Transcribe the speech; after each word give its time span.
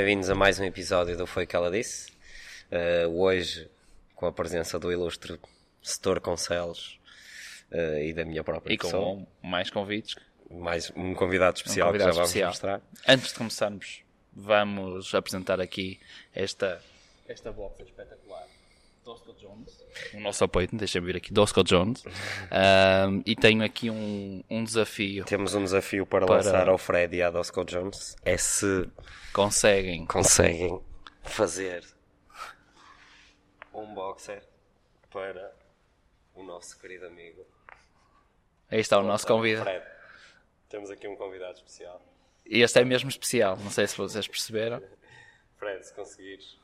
bem-vindos 0.00 0.30
a 0.30 0.34
mais 0.34 0.58
um 0.58 0.64
episódio 0.64 1.14
do 1.14 1.26
Foi 1.26 1.44
o 1.44 1.46
que 1.46 1.54
ela 1.54 1.70
disse. 1.70 2.10
Uh, 2.72 3.20
hoje, 3.20 3.70
com 4.14 4.24
a 4.24 4.32
presença 4.32 4.78
do 4.78 4.90
ilustre 4.90 5.38
Setor 5.82 6.20
Concelos 6.20 6.98
uh, 7.70 7.98
e 7.98 8.10
da 8.14 8.24
minha 8.24 8.42
própria 8.42 8.72
E 8.72 8.78
pessoa. 8.78 9.02
com 9.02 9.26
mais 9.46 9.68
convites. 9.68 10.16
Mais 10.50 10.90
um 10.96 11.12
convidado 11.12 11.58
especial 11.58 11.88
Um 11.88 11.92
convidado 11.92 12.12
que 12.12 12.16
já 12.16 12.22
vamos 12.22 12.30
especial. 12.30 12.48
mostrar. 12.48 12.80
Antes 13.06 13.28
de 13.28 13.34
começarmos, 13.34 14.02
vamos 14.32 15.14
apresentar 15.14 15.60
aqui 15.60 16.00
esta, 16.34 16.80
esta 17.28 17.52
box 17.52 17.82
espetacular. 17.82 18.46
Dosco 19.04 19.32
Jones. 19.34 19.84
O 20.14 20.20
nosso 20.20 20.44
apoio, 20.44 20.68
deixa-me 20.72 21.06
vir 21.06 21.16
aqui, 21.16 21.32
Dosco 21.32 21.64
Jones. 21.64 22.04
Ahm, 22.50 23.22
e 23.26 23.34
tenho 23.34 23.64
aqui 23.64 23.90
um, 23.90 24.42
um 24.48 24.62
desafio. 24.62 25.24
Temos 25.24 25.54
um 25.54 25.64
desafio 25.64 26.04
para, 26.06 26.26
Para- 26.26 26.36
lançar 26.36 26.68
ao 26.68 26.78
Fred 26.78 27.16
e 27.16 27.22
à 27.22 27.30
Dosco 27.30 27.64
Jones. 27.64 28.14
É 28.22 28.36
se 28.36 28.88
Conseguem 29.32 30.04
conseguem 30.06 30.80
fazer 31.22 31.84
um 33.72 33.94
boxer 33.94 34.42
para 35.10 35.52
o 36.34 36.42
nosso 36.42 36.78
querido 36.78 37.06
amigo 37.06 37.44
Aí 38.70 38.80
está 38.80 38.98
o 38.98 39.02
nosso 39.02 39.26
convidado. 39.26 39.64
Fred. 39.68 39.84
Temos 40.68 40.90
aqui 40.90 41.08
um 41.08 41.16
convidado 41.16 41.54
especial. 41.54 42.00
E 42.46 42.62
este 42.62 42.78
é 42.78 42.84
mesmo 42.84 43.08
especial, 43.08 43.56
não 43.56 43.70
sei 43.70 43.86
se 43.88 43.96
vocês 43.96 44.28
perceberam. 44.28 44.80
Fred, 45.56 45.84
se 45.84 45.92
conseguires. 45.94 46.56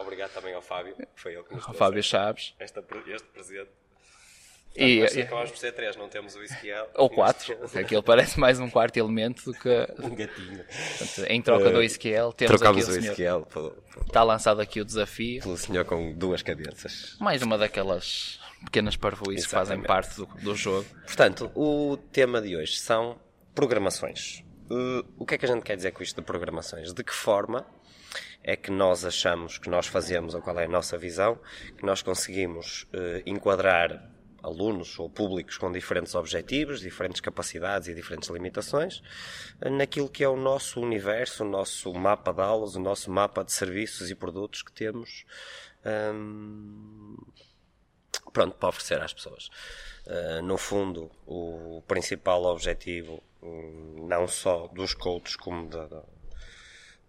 Obrigado 0.00 0.32
também 0.32 0.54
ao 0.54 0.62
Fábio, 0.62 0.94
que 0.96 1.06
foi 1.20 1.34
ele 1.34 1.42
que 1.44 1.54
nos 1.54 1.62
trouxe 1.62 1.78
Fábio 1.78 2.02
Chaves. 2.02 2.54
esta, 2.58 2.80
este 3.06 3.26
presente. 3.28 3.70
E, 4.76 5.00
Nós 5.00 5.16
e- 5.16 5.22
acabamos 5.22 5.50
por 5.50 5.58
ser 5.58 5.72
três, 5.72 5.96
não 5.96 6.08
temos 6.08 6.36
o 6.36 6.42
Ezequiel. 6.42 6.88
ou 6.94 7.10
quatro. 7.10 7.56
Aquilo 7.78 8.02
parece 8.04 8.38
mais 8.38 8.60
um 8.60 8.70
quarto 8.70 8.96
elemento 8.96 9.44
do 9.44 9.52
que. 9.58 9.68
Um 10.00 10.14
gatinho. 10.14 10.64
Portanto, 10.98 11.26
em 11.28 11.42
troca 11.42 11.70
do 11.70 11.82
Ezequiel, 11.82 12.32
temos 12.32 12.56
Trocámos 12.56 12.84
aqui 12.88 12.92
o 12.92 12.94
o. 12.94 13.04
Ezequiel 13.04 13.46
pelo, 13.46 13.84
Está 14.06 14.22
lançado 14.22 14.60
aqui 14.60 14.80
o 14.80 14.84
desafio. 14.84 15.42
pelo 15.42 15.56
senhor 15.56 15.84
com 15.84 16.12
duas 16.14 16.40
cabeças. 16.42 17.16
Mais 17.20 17.42
uma 17.42 17.58
daquelas 17.58 18.38
pequenas 18.64 18.96
parvoíces 18.96 19.46
que 19.46 19.52
fazem 19.52 19.82
parte 19.82 20.16
do, 20.16 20.26
do 20.26 20.54
jogo. 20.54 20.86
Portanto, 21.04 21.50
o 21.54 21.96
tema 22.12 22.40
de 22.40 22.56
hoje 22.56 22.78
são 22.78 23.18
programações. 23.54 24.44
Uh, 24.70 25.04
o 25.18 25.26
que 25.26 25.34
é 25.34 25.38
que 25.38 25.44
a 25.46 25.48
gente 25.48 25.62
quer 25.64 25.74
dizer 25.74 25.90
com 25.90 26.00
isto 26.02 26.14
de 26.20 26.22
programações? 26.24 26.92
De 26.94 27.02
que 27.02 27.12
forma 27.12 27.66
é 28.42 28.56
que 28.56 28.70
nós 28.70 29.04
achamos 29.04 29.58
que 29.58 29.68
nós 29.68 29.86
fazemos, 29.86 30.34
ou 30.34 30.40
qual 30.40 30.58
é 30.58 30.64
a 30.64 30.68
nossa 30.68 30.96
visão, 30.96 31.38
que 31.76 31.84
nós 31.84 32.02
conseguimos 32.02 32.82
uh, 32.94 33.22
enquadrar 33.26 34.10
alunos 34.42 34.98
ou 34.98 35.10
públicos 35.10 35.58
com 35.58 35.70
diferentes 35.70 36.14
objetivos, 36.14 36.80
diferentes 36.80 37.20
capacidades 37.20 37.88
e 37.88 37.94
diferentes 37.94 38.30
limitações, 38.30 39.02
uh, 39.64 39.70
naquilo 39.70 40.08
que 40.08 40.24
é 40.24 40.28
o 40.28 40.36
nosso 40.36 40.80
universo, 40.80 41.44
o 41.44 41.48
nosso 41.48 41.92
mapa 41.92 42.32
de 42.32 42.40
aulas, 42.40 42.76
o 42.76 42.80
nosso 42.80 43.10
mapa 43.10 43.44
de 43.44 43.52
serviços 43.52 44.10
e 44.10 44.14
produtos 44.14 44.62
que 44.62 44.72
temos 44.72 45.26
hum, 46.14 47.16
pronto, 48.32 48.56
para 48.56 48.68
oferecer 48.68 49.00
às 49.02 49.12
pessoas. 49.12 49.50
Uh, 50.06 50.42
no 50.42 50.56
fundo, 50.56 51.10
o 51.26 51.82
principal 51.86 52.44
objetivo, 52.44 53.22
hum, 53.42 54.06
não 54.08 54.26
só 54.26 54.66
dos 54.68 54.94
coaches, 54.94 55.36
como 55.36 55.68
da- 55.68 56.02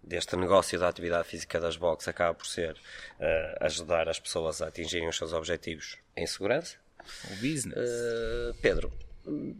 deste 0.02 0.36
negócio 0.36 0.78
da 0.78 0.88
atividade 0.88 1.28
física 1.28 1.60
das 1.60 1.76
boxes, 1.76 2.08
acaba 2.08 2.34
por 2.34 2.46
ser 2.46 2.72
uh, 2.72 3.64
ajudar 3.64 4.08
as 4.08 4.18
pessoas 4.18 4.60
a 4.60 4.68
atingirem 4.68 5.08
os 5.08 5.16
seus 5.16 5.32
objetivos 5.32 5.96
em 6.16 6.26
segurança. 6.26 6.76
O 7.30 7.36
business. 7.36 7.76
Uh, 7.76 8.54
Pedro, 8.60 8.92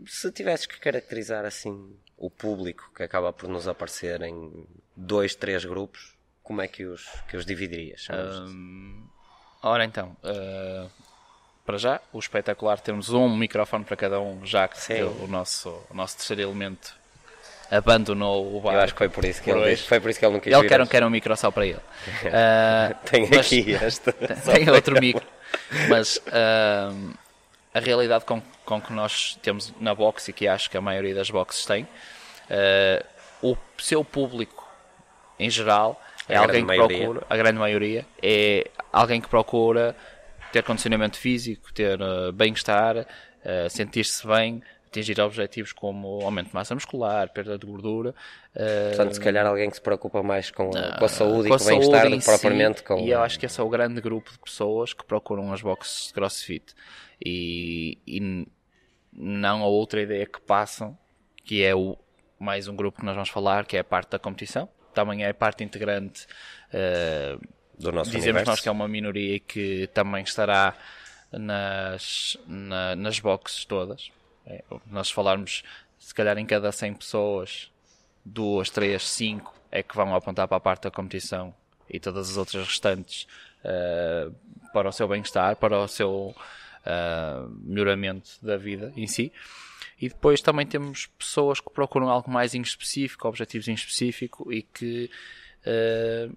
se 0.07 0.31
tivesses 0.33 0.67
que 0.67 0.79
caracterizar 0.79 1.45
assim 1.45 1.97
o 2.17 2.31
público 2.31 2.91
que 2.95 3.03
acaba 3.03 3.33
por 3.33 3.49
nos 3.49 3.67
aparecer 3.67 4.23
em 4.23 4.67
dois, 4.97 5.35
três 5.35 5.65
grupos, 5.65 6.15
como 6.43 6.61
é 6.61 6.69
que 6.69 6.85
os, 6.85 7.07
que 7.29 7.37
os 7.37 7.47
dividirias? 7.47 8.09
Ora 9.63 9.85
então, 9.85 10.17
eh, 10.25 10.87
para 11.65 11.79
já, 11.79 12.01
o 12.13 12.19
espetacular 12.19 12.81
temos 12.81 13.11
um 13.11 13.37
microfone 13.37 13.85
para 13.85 13.97
cada 13.97 14.21
um, 14.21 14.45
já 14.45 14.67
que 14.67 15.03
o 15.03 15.29
nosso, 15.29 15.71
o 15.89 15.95
nosso 15.95 16.17
terceiro 16.17 16.43
elemento 16.43 16.97
abandonou 17.77 18.57
o 18.57 18.61
bar. 18.61 18.75
Eu 18.75 18.81
acho 18.81 18.93
que 18.93 18.99
foi 18.99 19.09
por 19.09 19.25
isso 19.25 19.43
que 19.43 19.51
Por 19.53 19.61
ele 19.63 19.71
disse, 19.71 19.89
foi 19.89 19.99
por 20.01 20.11
isso 20.11 20.19
que 20.19 20.25
ele 20.27 20.33
não 20.35 20.41
quis 20.41 20.53
Ele 20.53 20.69
quer 20.69 20.81
um, 20.81 20.87
quer 20.87 21.05
um 21.05 21.11
micro 21.11 21.37
só 21.37 21.51
para 21.51 21.67
ele. 21.67 21.81
Eh, 22.25 22.95
Tem 23.11 23.29
mas- 23.31 23.39
aqui 23.47 23.71
este. 23.73 24.13
tem 24.45 24.69
outro 24.71 25.01
micro. 25.01 25.27
Mas 25.89 26.21
ahm, 26.33 27.13
a 27.75 27.81
realidade 27.81 28.25
com, 28.25 28.43
com 28.65 28.81
que 28.81 28.93
nós 28.93 29.39
temos 29.43 29.73
na 29.81 29.95
box 29.95 30.29
e 30.29 30.33
que 30.33 30.47
acho 30.47 30.69
que 30.71 30.77
a 30.77 30.81
maioria 30.81 31.15
das 31.15 31.31
boxes 31.31 31.65
tem, 31.65 31.87
ah, 32.51 33.05
o 33.43 33.57
seu 33.79 34.05
público 34.05 34.69
em 35.39 35.49
geral 35.51 36.01
é 36.29 36.37
A 36.37 36.41
alguém 36.41 36.61
que 36.61 36.67
maioria. 36.67 36.99
procura, 36.99 37.27
a 37.29 37.37
grande 37.37 37.59
maioria, 37.59 38.07
é 38.23 38.71
alguém 38.93 39.21
que 39.21 39.29
procura 39.29 39.97
ter 40.53 40.63
condicionamento 40.63 41.17
físico, 41.19 41.73
ter 41.73 42.01
ah, 42.03 42.31
bem-estar, 42.33 42.99
ah, 43.45 43.69
sentir-se 43.69 44.27
bem, 44.27 44.63
atingir 44.93 45.19
objetivos 45.21 45.73
como 45.73 46.21
aumento 46.23 46.49
de 46.49 46.55
massa 46.55 46.75
muscular, 46.75 47.29
perda 47.33 47.59
de 47.59 47.67
gordura. 47.67 48.15
ah, 48.55 48.59
Portanto, 48.89 49.15
se 49.15 49.21
calhar 49.21 49.47
alguém 49.47 49.69
que 49.71 49.77
se 49.77 49.83
preocupa 49.83 50.23
mais 50.23 50.51
com, 50.51 50.71
com 50.71 51.05
a 51.05 51.09
saúde 51.09 51.49
com 51.49 51.55
e 51.55 51.59
com 51.59 51.65
o 51.65 51.67
bem-estar 51.67 52.09
do 52.11 52.19
que 52.19 52.25
propriamente 52.25 52.79
si, 52.81 52.85
com. 52.85 52.99
E 52.99 53.11
eu 53.11 53.21
acho 53.23 53.39
que 53.41 53.47
esse 53.47 53.59
é 53.59 53.63
o 53.65 53.69
grande 53.69 54.01
grupo 54.01 54.31
de 54.31 54.39
pessoas 54.39 54.93
que 54.93 55.05
procuram 55.05 55.53
as 55.53 55.63
boxes 55.63 56.09
de 56.09 56.13
CrossFit. 56.13 56.75
E, 57.25 57.99
e 58.07 58.47
não 59.13 59.63
a 59.63 59.67
outra 59.67 60.01
ideia 60.03 60.27
que 60.27 60.41
passam, 60.41 60.97
que 61.45 61.63
é 61.65 61.75
o, 61.75 61.97
mais 62.39 62.69
um 62.69 62.77
grupo 62.77 63.01
que 63.01 63.05
nós 63.07 63.15
vamos 63.15 63.31
falar, 63.31 63.65
que 63.65 63.77
é 63.77 63.81
a 63.81 63.85
parte 63.85 64.11
da 64.11 64.19
competição. 64.19 64.69
Também 64.95 65.25
é 65.25 65.33
parte 65.33 65.65
integrante. 65.65 66.27
eh, 66.73 67.39
do 67.79 67.91
nosso 67.91 68.11
dizemos 68.11 68.25
universo. 68.27 68.51
nós 68.51 68.61
que 68.61 68.69
é 68.69 68.73
uma 68.73 68.87
minoria 68.87 69.41
que 69.41 69.89
também 69.95 70.23
estará 70.23 70.75
nas, 71.33 72.37
na- 72.47 72.95
nas 72.97 73.19
boxes 73.19 73.65
todas. 73.65 74.11
É, 74.47 74.65
nós 74.87 75.11
falarmos, 75.11 75.63
se 75.99 76.15
calhar 76.15 76.37
em 76.39 76.47
cada 76.47 76.71
100 76.73 76.95
pessoas, 76.95 77.71
duas, 78.25 78.71
três, 78.71 79.09
cinco 79.09 79.55
é 79.71 79.83
que 79.83 79.97
vão 79.97 80.15
apontar 80.15 80.47
para 80.47 80.57
a 80.57 80.61
parte 80.61 80.85
da 80.85 80.91
competição 80.91 81.55
e 81.89 81.99
todas 81.99 82.31
as 82.31 82.37
outras 82.37 82.67
restantes 82.67 83.27
eh, 83.65 84.29
para 84.73 84.89
o 84.89 84.93
seu 84.93 85.07
bem-estar, 85.09 85.57
para 85.57 85.79
o 85.79 85.89
seu 85.89 86.35
eh, 86.85 87.45
melhoramento 87.63 88.31
da 88.43 88.57
vida 88.57 88.93
em 88.97 89.07
si. 89.07 89.33
E 90.01 90.09
depois 90.09 90.41
também 90.41 90.67
temos 90.67 91.07
pessoas 91.07 91.61
que 91.61 91.71
procuram 91.71 92.09
algo 92.09 92.31
mais 92.31 92.55
em 92.55 92.61
específico, 92.61 93.29
objetivos 93.29 93.69
em 93.69 93.75
específico 93.75 94.53
e 94.53 94.63
que 94.63 95.11
eh, 95.65 96.29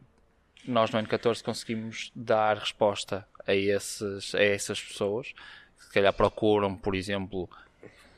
nós 0.66 0.92
no 0.92 1.00
ano 1.00 1.08
14 1.08 1.44
conseguimos 1.44 2.12
dar 2.16 2.58
resposta 2.58 3.28
a, 3.46 3.54
esses, 3.54 4.36
a 4.36 4.44
essas 4.44 4.82
pessoas 4.82 5.34
que 5.78 5.86
se 5.86 5.94
calhar 5.94 6.14
procuram, 6.14 6.76
por 6.76 6.96
exemplo, 6.96 7.50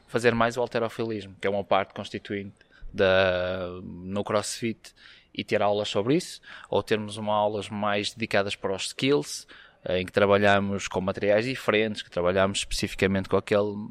fazer 0.07 0.33
mais 0.33 0.57
o 0.57 0.61
alterofilismo, 0.61 1.35
que 1.39 1.47
é 1.47 1.49
uma 1.49 1.63
parte 1.63 1.93
constituinte 1.93 2.55
da, 2.93 3.67
no 3.83 4.23
CrossFit 4.23 4.93
e 5.33 5.43
ter 5.43 5.61
aulas 5.61 5.89
sobre 5.89 6.15
isso, 6.15 6.41
ou 6.69 6.81
termos 6.81 7.17
uma 7.17 7.35
aulas 7.35 7.69
mais 7.69 8.13
dedicadas 8.13 8.55
para 8.55 8.73
os 8.73 8.87
skills, 8.87 9.47
eh, 9.85 9.99
em 10.01 10.05
que 10.05 10.11
trabalhamos 10.11 10.87
com 10.87 10.99
materiais 10.99 11.45
diferentes, 11.45 12.01
que 12.01 12.09
trabalhamos 12.09 12.59
especificamente 12.59 13.29
com 13.29 13.37
aquele 13.37 13.89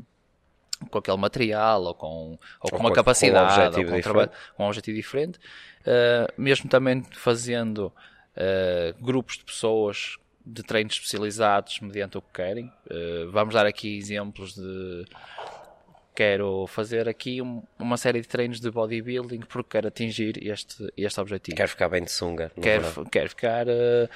com 0.90 0.98
aquele 0.98 1.16
material 1.16 1.84
ou 1.84 1.94
com, 1.94 2.06
ou 2.06 2.38
com 2.60 2.68
com- 2.70 2.76
uma 2.76 2.88
com 2.88 2.92
um 2.92 2.94
capacidade 2.94 3.46
objetivo 3.54 3.96
ou 3.96 4.02
com 4.02 4.20
um, 4.22 4.28
com 4.56 4.64
um 4.64 4.66
objetivo 4.66 4.96
diferente, 4.96 5.38
Uh, 5.86 6.26
mesmo 6.36 6.68
também 6.68 7.04
fazendo 7.12 7.92
uh, 8.36 9.00
grupos 9.04 9.38
de 9.38 9.44
pessoas 9.44 10.16
de 10.44 10.60
treinos 10.64 10.94
especializados 10.94 11.78
mediante 11.78 12.18
o 12.18 12.20
que 12.20 12.32
querem. 12.34 12.72
Uh, 12.90 13.30
vamos 13.30 13.54
dar 13.54 13.66
aqui 13.66 13.96
exemplos 13.96 14.56
de 14.56 15.04
quero 16.16 16.66
fazer 16.66 17.08
aqui 17.08 17.40
um- 17.42 17.62
uma 17.78 17.96
série 17.96 18.20
de 18.20 18.26
treinos 18.26 18.58
de 18.60 18.70
bodybuilding 18.70 19.40
porque 19.40 19.70
quero 19.70 19.88
atingir 19.88 20.44
este, 20.44 20.92
este 20.96 21.20
objetivo. 21.20 21.56
Quero 21.56 21.68
ficar 21.68 21.88
bem 21.88 22.02
de 22.02 22.10
sunga. 22.10 22.50
Quero, 22.60 23.04
quero 23.10 23.28
ficar. 23.28 23.66
uh, 23.68 24.08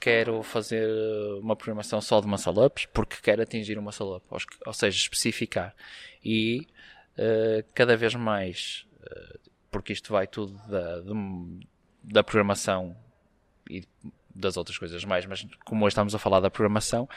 quero 0.00 0.42
fazer 0.42 0.88
uh, 0.88 1.38
uma 1.40 1.54
programação 1.56 2.00
só 2.00 2.20
de 2.20 2.26
muscle 2.26 2.64
ups 2.64 2.86
porque 2.86 3.16
quero 3.22 3.42
atingir 3.42 3.76
uma 3.78 3.86
muscle 3.86 4.16
up. 4.16 4.24
Ou, 4.30 4.38
ou 4.66 4.72
seja, 4.72 4.96
especificar. 4.96 5.74
E 6.24 6.66
uh, 7.18 7.64
cada 7.74 7.96
vez 7.96 8.14
mais, 8.14 8.86
uh, 9.02 9.38
porque 9.70 9.92
isto 9.92 10.12
vai 10.12 10.26
tudo 10.26 10.54
da, 10.68 11.00
de- 11.00 11.66
da 12.02 12.24
programação 12.24 12.96
e 13.68 13.84
das 14.34 14.56
outras 14.56 14.78
coisas 14.78 15.04
mais, 15.04 15.26
mas 15.26 15.44
como 15.64 15.84
hoje 15.84 15.92
estamos 15.92 16.14
a 16.14 16.18
falar 16.18 16.40
da 16.40 16.48
programação, 16.48 17.08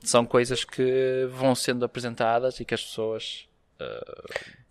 são 0.00 0.24
coisas 0.26 0.64
que 0.64 1.28
vão 1.30 1.54
sendo 1.54 1.84
apresentadas 1.84 2.58
e 2.58 2.64
que 2.64 2.74
as 2.74 2.82
pessoas 2.82 3.46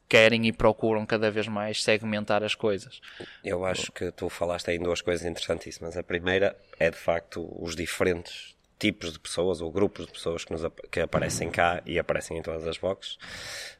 querem 0.08 0.46
e 0.46 0.52
procuram 0.52 1.06
cada 1.06 1.32
vez 1.32 1.48
mais 1.48 1.82
segmentar 1.82 2.44
as 2.44 2.54
coisas. 2.54 3.00
Eu 3.44 3.64
acho 3.64 3.92
que 3.94 4.12
tu 4.12 4.28
falaste 4.28 4.70
aí 4.70 4.76
em 4.76 4.84
duas 4.84 5.02
coisas 5.02 5.26
interessantíssimas. 5.26 5.96
A 5.96 6.04
primeira 6.04 6.56
é 6.78 6.92
de 6.92 6.98
facto 6.98 7.48
os 7.58 7.76
diferentes 7.76 8.54
tipos 8.82 9.14
de 9.14 9.20
pessoas 9.20 9.62
ou 9.62 9.72
grupos 9.72 10.08
de 10.08 10.12
pessoas 10.12 10.44
que, 10.44 10.52
nos, 10.52 10.64
que 10.90 11.02
aparecem 11.02 11.52
cá 11.52 11.84
e 11.86 12.00
aparecem 12.00 12.40
em 12.40 12.42
todas 12.42 12.68
as 12.68 12.80
boxes. 12.80 13.14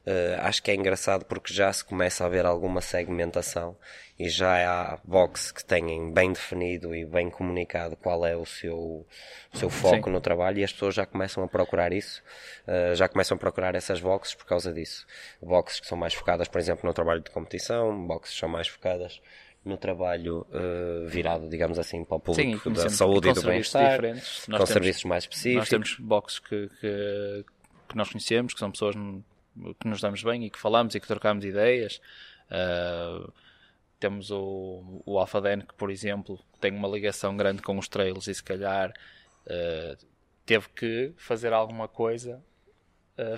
Uh, 0.06 0.38
acho 0.42 0.62
que 0.62 0.70
é 0.70 0.76
engraçado 0.76 1.24
porque 1.24 1.52
já 1.52 1.72
se 1.72 1.84
começa 1.84 2.24
a 2.24 2.28
ver 2.28 2.46
alguma 2.46 2.80
segmentação 2.80 3.76
e 4.16 4.28
já 4.28 4.70
há 4.70 4.98
boxes 5.02 5.50
que 5.50 5.64
têm 5.64 6.12
bem 6.12 6.32
definido 6.32 6.94
e 6.94 7.04
bem 7.04 7.28
comunicado 7.28 7.96
qual 7.96 8.24
é 8.24 8.36
o 8.36 8.46
seu, 8.46 9.04
o 9.52 9.58
seu 9.58 9.68
foco 9.68 10.04
Sim. 10.04 10.12
no 10.12 10.20
trabalho 10.20 10.60
e 10.60 10.64
as 10.64 10.72
pessoas 10.72 10.94
já 10.94 11.04
começam 11.04 11.42
a 11.42 11.48
procurar 11.48 11.92
isso, 11.92 12.22
uh, 12.68 12.94
já 12.94 13.08
começam 13.08 13.34
a 13.34 13.38
procurar 13.38 13.74
essas 13.74 14.00
boxes 14.00 14.36
por 14.36 14.46
causa 14.46 14.72
disso. 14.72 15.04
Boxes 15.42 15.80
que 15.80 15.86
são 15.88 15.98
mais 15.98 16.14
focadas, 16.14 16.46
por 16.46 16.60
exemplo, 16.60 16.86
no 16.86 16.94
trabalho 16.94 17.22
de 17.22 17.30
competição, 17.32 18.06
boxes 18.06 18.34
que 18.34 18.40
são 18.40 18.48
mais 18.48 18.68
focadas 18.68 19.20
no 19.64 19.76
trabalho 19.76 20.46
uh, 20.50 21.06
virado, 21.08 21.48
digamos 21.48 21.78
assim, 21.78 22.04
para 22.04 22.16
o 22.16 22.20
público 22.20 22.68
Sim, 22.68 22.74
da 22.74 22.88
saúde 22.90 23.28
e 23.28 23.32
do 23.32 23.42
bem-estar, 23.42 24.00
com 24.00 24.52
temos, 24.52 24.68
serviços 24.68 25.04
mais 25.04 25.24
específicos. 25.24 25.58
Nós 25.58 25.68
temos 25.68 25.96
boxes 26.00 26.38
que, 26.40 26.68
que, 26.80 27.44
que, 27.88 27.96
nós 27.96 28.10
conhecemos, 28.10 28.54
que 28.54 28.60
são 28.60 28.72
pessoas 28.72 28.96
que 29.80 29.86
nos 29.86 30.00
damos 30.00 30.22
bem 30.22 30.44
e 30.44 30.50
que 30.50 30.58
falamos 30.58 30.94
e 30.94 31.00
que 31.00 31.06
trocamos 31.06 31.44
ideias. 31.44 32.00
Uh, 32.50 33.32
temos 34.00 34.32
o, 34.32 35.02
o 35.06 35.18
Alpha 35.18 35.40
Den, 35.40 35.60
que, 35.60 35.74
por 35.74 35.90
exemplo, 35.90 36.40
tem 36.60 36.72
uma 36.72 36.88
ligação 36.88 37.36
grande 37.36 37.62
com 37.62 37.78
os 37.78 37.86
trails 37.86 38.26
e 38.26 38.34
se 38.34 38.42
calhar 38.42 38.92
uh, 39.46 40.06
teve 40.44 40.68
que 40.70 41.12
fazer 41.16 41.52
alguma 41.52 41.86
coisa 41.86 42.42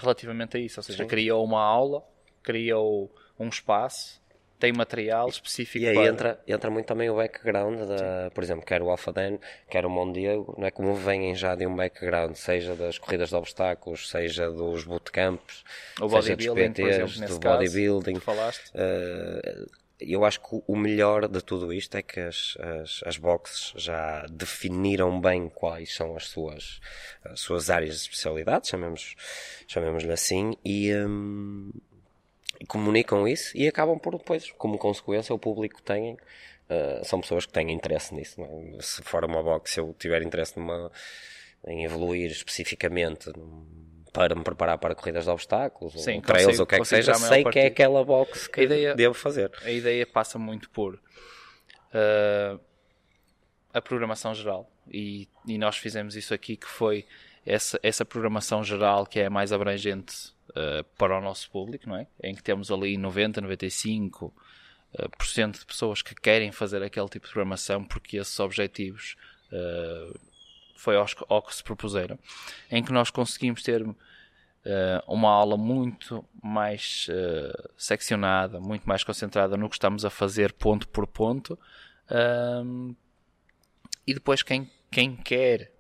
relativamente 0.01 0.57
a 0.57 0.61
isso. 0.61 0.79
Ou 0.79 0.85
seja, 0.85 1.03
Sim. 1.03 1.09
criou 1.09 1.45
uma 1.45 1.61
aula, 1.61 2.03
criou 2.43 3.15
um 3.39 3.49
espaço 3.49 4.24
tem 4.65 4.73
material 4.73 5.29
específico 5.29 5.85
e 5.85 5.89
aí 5.89 5.95
para... 5.95 6.07
entra, 6.07 6.41
entra 6.47 6.71
muito 6.71 6.87
também 6.87 7.11
o 7.11 7.17
background 7.17 7.81
da, 7.81 8.31
por 8.31 8.43
exemplo, 8.43 8.65
quer 8.65 8.83
o 8.83 8.91
Alpha 8.91 9.13
Dan, 9.13 9.39
quer 9.69 9.85
o 9.85 9.91
Mondiego, 9.91 10.55
não 10.59 10.67
é 10.67 10.71
como 10.71 10.95
vêm 10.95 11.35
já 11.35 11.55
de 11.55 11.67
um 11.67 11.77
background, 11.77 12.35
seja 12.35 12.75
das 12.75 12.99
corridas 12.99 13.29
de 13.29 13.37
obstáculos, 13.37 14.09
seja 14.09 14.51
dos 14.51 14.85
bootcamps, 14.85 15.65
o 16.01 16.09
seja 16.09 16.37
dos 16.37 16.47
PTs, 16.47 17.17
exemplo, 17.17 17.29
do 17.29 17.41
bodybuilding. 17.41 18.21
Falaste. 18.21 18.71
Uh, 18.71 19.85
eu 20.01 20.25
acho 20.25 20.41
que 20.41 20.63
o 20.67 20.77
melhor 20.77 21.29
de 21.29 21.41
tudo 21.41 21.73
isto 21.73 21.97
é 21.97 22.03
que 22.03 22.21
as, 22.21 22.57
as, 22.59 23.01
as 23.07 23.17
boxes 23.17 23.73
já 23.77 24.27
definiram 24.31 25.21
bem 25.21 25.49
quais 25.49 25.95
são 25.95 26.17
as 26.17 26.27
suas, 26.27 26.81
as 27.25 27.41
suas 27.41 27.71
áreas 27.71 27.97
de 27.97 28.01
especialidade, 28.03 28.69
chamemos, 28.69 29.15
chamemos-lhe 29.69 30.13
assim, 30.13 30.55
e, 30.65 30.93
um, 30.95 31.71
comunicam 32.67 33.27
isso 33.27 33.57
e 33.57 33.67
acabam 33.67 33.99
por 33.99 34.17
depois, 34.17 34.51
como 34.53 34.79
consequência, 34.79 35.35
o 35.35 35.39
público 35.39 35.83
tem. 35.83 36.15
Uh, 36.15 37.05
são 37.05 37.21
pessoas 37.21 37.45
que 37.45 37.53
têm 37.53 37.71
interesse 37.71 38.15
nisso. 38.15 38.41
É? 38.41 38.47
Se 38.81 39.03
for 39.03 39.25
uma 39.25 39.43
box, 39.43 39.73
se 39.73 39.81
eu 39.81 39.95
tiver 39.99 40.23
interesse 40.23 40.59
numa, 40.59 40.91
em 41.67 41.85
evoluir 41.85 42.31
especificamente 42.31 43.31
para 44.13 44.35
me 44.35 44.43
preparar 44.43 44.79
para 44.79 44.95
corridas 44.95 45.25
de 45.25 45.31
obstáculos, 45.31 45.93
Sim, 46.03 46.17
ou 46.17 46.23
trails, 46.23 46.59
ou 46.59 46.65
o 46.65 46.67
que 46.67 46.77
é 46.77 46.79
que 46.79 46.85
seja, 46.85 47.15
sei 47.15 47.45
que 47.45 47.59
é 47.59 47.67
aquela 47.67 48.05
box 48.05 48.47
que 48.49 48.63
ideia, 48.63 48.95
devo 48.95 49.15
fazer. 49.15 49.51
A 49.63 49.71
ideia 49.71 50.07
passa 50.07 50.39
muito 50.39 50.71
por 50.71 50.95
uh, 50.95 52.61
a 53.73 53.83
programação 53.83 54.35
geral. 54.35 54.71
E, 54.91 55.29
e 55.47 55.59
nós 55.59 55.77
fizemos 55.77 56.15
isso 56.17 56.33
aqui, 56.33 56.57
que 56.57 56.67
foi 56.67 57.07
essa, 57.45 57.79
essa 57.83 58.05
programação 58.05 58.63
geral 58.63 59.05
que 59.05 59.21
é 59.21 59.29
mais 59.29 59.53
abrangente 59.53 60.34
uh, 60.51 60.85
para 60.97 61.19
o 61.19 61.21
nosso 61.21 61.51
público, 61.51 61.89
não 61.89 61.97
é? 61.97 62.07
Em 62.23 62.35
que 62.35 62.43
temos 62.43 62.71
ali 62.71 62.97
90, 62.97 63.41
95 63.41 64.27
uh, 64.27 65.09
por 65.17 65.27
cento 65.27 65.59
de 65.59 65.67
pessoas 65.67 66.03
que 66.03 66.15
querem 66.15 66.53
fazer 66.53 66.83
aquele 66.83 67.09
tipo 67.09 67.27
de 67.27 67.33
programação 67.33 67.85
porque 67.85 68.17
esses 68.17 68.39
objetivos 68.41 69.17
uh, 69.53 70.19
foi 70.77 70.97
ao, 70.97 71.07
ao, 71.29 71.43
que 71.43 71.55
se 71.55 71.63
propuseram, 71.63 72.19
em 72.71 72.83
que 72.83 72.93
nós 72.93 73.11
conseguimos 73.11 73.63
ter 73.63 73.83
uh, 73.83 73.97
uma 75.07 75.31
aula 75.31 75.57
muito 75.57 76.25
mais 76.43 77.07
seccionada, 77.77 78.61
muito 78.61 78.87
mais 78.87 79.03
concentrada 79.03 79.57
no 79.57 79.69
que 79.69 79.77
estamos 79.77 80.05
a 80.05 80.11
fazer 80.11 80.53
ponto 80.53 80.87
por 80.89 81.07
ponto, 81.07 81.59
e 84.07 84.13
depois 84.13 84.43
quem, 84.43 84.71
quem 84.91 85.17
quer 85.17 85.74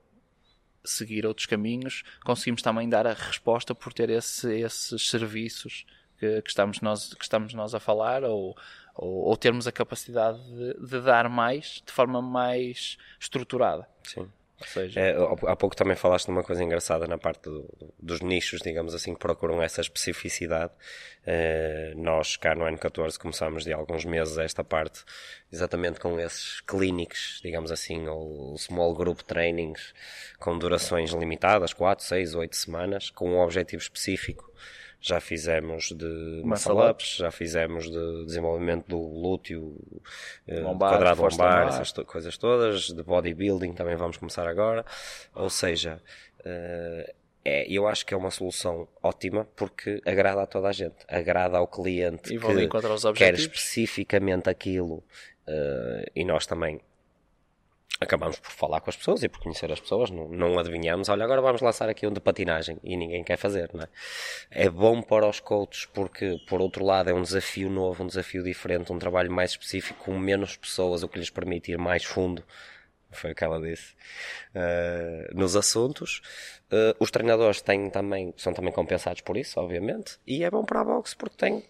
seguir 0.84 1.26
outros 1.26 1.46
caminhos, 1.46 2.02
conseguimos 2.24 2.62
também 2.62 2.88
dar 2.88 3.06
a 3.06 3.12
resposta 3.12 3.74
por 3.74 3.92
ter 3.92 4.10
esse, 4.10 4.52
esses 4.60 5.08
serviços 5.08 5.86
que, 6.18 6.42
que, 6.42 6.48
estamos 6.48 6.80
nós, 6.80 7.14
que 7.14 7.24
estamos 7.24 7.54
nós 7.54 7.74
a 7.74 7.80
falar 7.80 8.24
ou, 8.24 8.56
ou, 8.94 9.24
ou 9.24 9.36
termos 9.36 9.66
a 9.66 9.72
capacidade 9.72 10.38
de, 10.44 10.74
de, 10.86 11.00
dar 11.00 11.28
mais 11.28 11.82
de 11.84 11.92
forma 11.92 12.20
mais 12.20 12.96
estruturada. 13.18 13.88
Sim. 14.02 14.30
Seja... 14.66 15.00
É, 15.00 15.14
há 15.46 15.56
pouco 15.56 15.76
também 15.76 15.96
falaste 15.96 16.26
de 16.26 16.32
uma 16.32 16.42
coisa 16.42 16.62
engraçada 16.62 17.06
na 17.06 17.18
parte 17.18 17.42
do, 17.42 17.68
dos 18.00 18.20
nichos, 18.20 18.60
digamos 18.60 18.94
assim, 18.94 19.14
que 19.14 19.20
procuram 19.20 19.62
essa 19.62 19.80
especificidade. 19.80 20.72
É, 21.26 21.92
nós, 21.96 22.36
cá 22.36 22.54
no 22.54 22.64
N14, 22.64 23.18
começámos 23.18 23.64
de 23.64 23.72
alguns 23.72 24.04
meses 24.04 24.36
esta 24.38 24.62
parte, 24.62 25.04
exatamente 25.52 25.98
com 26.00 26.18
esses 26.20 26.60
clínicos, 26.60 27.40
digamos 27.42 27.72
assim, 27.72 28.06
ou 28.08 28.56
small 28.58 28.94
group 28.94 29.20
trainings, 29.22 29.94
com 30.38 30.58
durações 30.58 31.12
limitadas, 31.12 31.72
4, 31.72 32.04
6, 32.04 32.34
8 32.34 32.56
semanas, 32.56 33.10
com 33.10 33.30
um 33.30 33.38
objetivo 33.38 33.82
específico 33.82 34.52
já 35.04 35.20
fizemos 35.20 35.92
de 35.92 36.40
muscle 36.42 36.90
ups, 36.90 37.16
já 37.16 37.30
fizemos 37.30 37.90
de 37.90 38.24
desenvolvimento 38.24 38.88
do 38.88 38.98
glúteo, 38.98 39.76
eh, 40.48 40.60
lombar, 40.60 40.92
quadrado 40.92 41.20
lombar, 41.20 41.68
essas 41.68 41.92
to 41.92 42.06
coisas 42.06 42.38
todas, 42.38 42.86
de 42.86 43.02
bodybuilding 43.02 43.74
também 43.74 43.96
vamos 43.96 44.16
começar 44.16 44.48
agora. 44.48 44.82
Ou 45.34 45.50
seja, 45.50 46.00
uh, 46.40 47.12
é, 47.44 47.70
eu 47.70 47.86
acho 47.86 48.06
que 48.06 48.14
é 48.14 48.16
uma 48.16 48.30
solução 48.30 48.88
ótima 49.02 49.46
porque 49.54 50.00
agrada 50.06 50.42
a 50.42 50.46
toda 50.46 50.68
a 50.68 50.72
gente, 50.72 51.04
agrada 51.06 51.58
ao 51.58 51.68
cliente 51.68 52.32
e 52.32 52.38
que 52.38 53.12
quer 53.12 53.34
especificamente 53.34 54.48
aquilo 54.48 55.04
uh, 55.46 56.10
e 56.16 56.24
nós 56.24 56.46
também 56.46 56.80
acabamos 58.04 58.38
por 58.38 58.50
falar 58.50 58.80
com 58.80 58.90
as 58.90 58.96
pessoas 58.96 59.22
e 59.22 59.28
por 59.28 59.40
conhecer 59.40 59.70
as 59.72 59.80
pessoas, 59.80 60.10
não, 60.10 60.28
não 60.28 60.58
adivinhamos, 60.58 61.08
olha, 61.08 61.24
agora 61.24 61.40
vamos 61.40 61.60
lançar 61.60 61.88
aqui 61.88 62.06
um 62.06 62.12
de 62.12 62.20
patinagem 62.20 62.78
e 62.82 62.96
ninguém 62.96 63.24
quer 63.24 63.36
fazer, 63.36 63.70
não 63.74 63.82
é? 63.82 63.88
É 64.50 64.70
bom 64.70 65.02
para 65.02 65.26
os 65.28 65.40
coaches 65.40 65.86
porque, 65.86 66.38
por 66.48 66.60
outro 66.60 66.84
lado, 66.84 67.10
é 67.10 67.14
um 67.14 67.22
desafio 67.22 67.68
novo, 67.68 68.04
um 68.04 68.06
desafio 68.06 68.42
diferente, 68.42 68.92
um 68.92 68.98
trabalho 68.98 69.30
mais 69.30 69.50
específico, 69.50 70.04
com 70.04 70.18
menos 70.18 70.56
pessoas, 70.56 71.02
o 71.02 71.08
que 71.08 71.18
lhes 71.18 71.30
permite 71.30 71.72
ir 71.72 71.78
mais 71.78 72.04
fundo, 72.04 72.44
foi 73.10 73.32
o 73.32 73.34
que 73.34 73.44
ela 73.44 73.60
disse, 73.60 73.94
uh, 74.54 75.34
nos 75.34 75.56
assuntos. 75.56 76.20
Uh, 76.66 76.96
os 76.98 77.10
treinadores 77.10 77.60
têm 77.60 77.88
também, 77.88 78.34
são 78.36 78.52
também 78.52 78.72
compensados 78.72 79.20
por 79.20 79.36
isso, 79.36 79.60
obviamente, 79.60 80.18
e 80.26 80.44
é 80.44 80.50
bom 80.50 80.64
para 80.64 80.80
a 80.80 80.84
boxe 80.84 81.16
porque 81.16 81.36
tem 81.36 81.64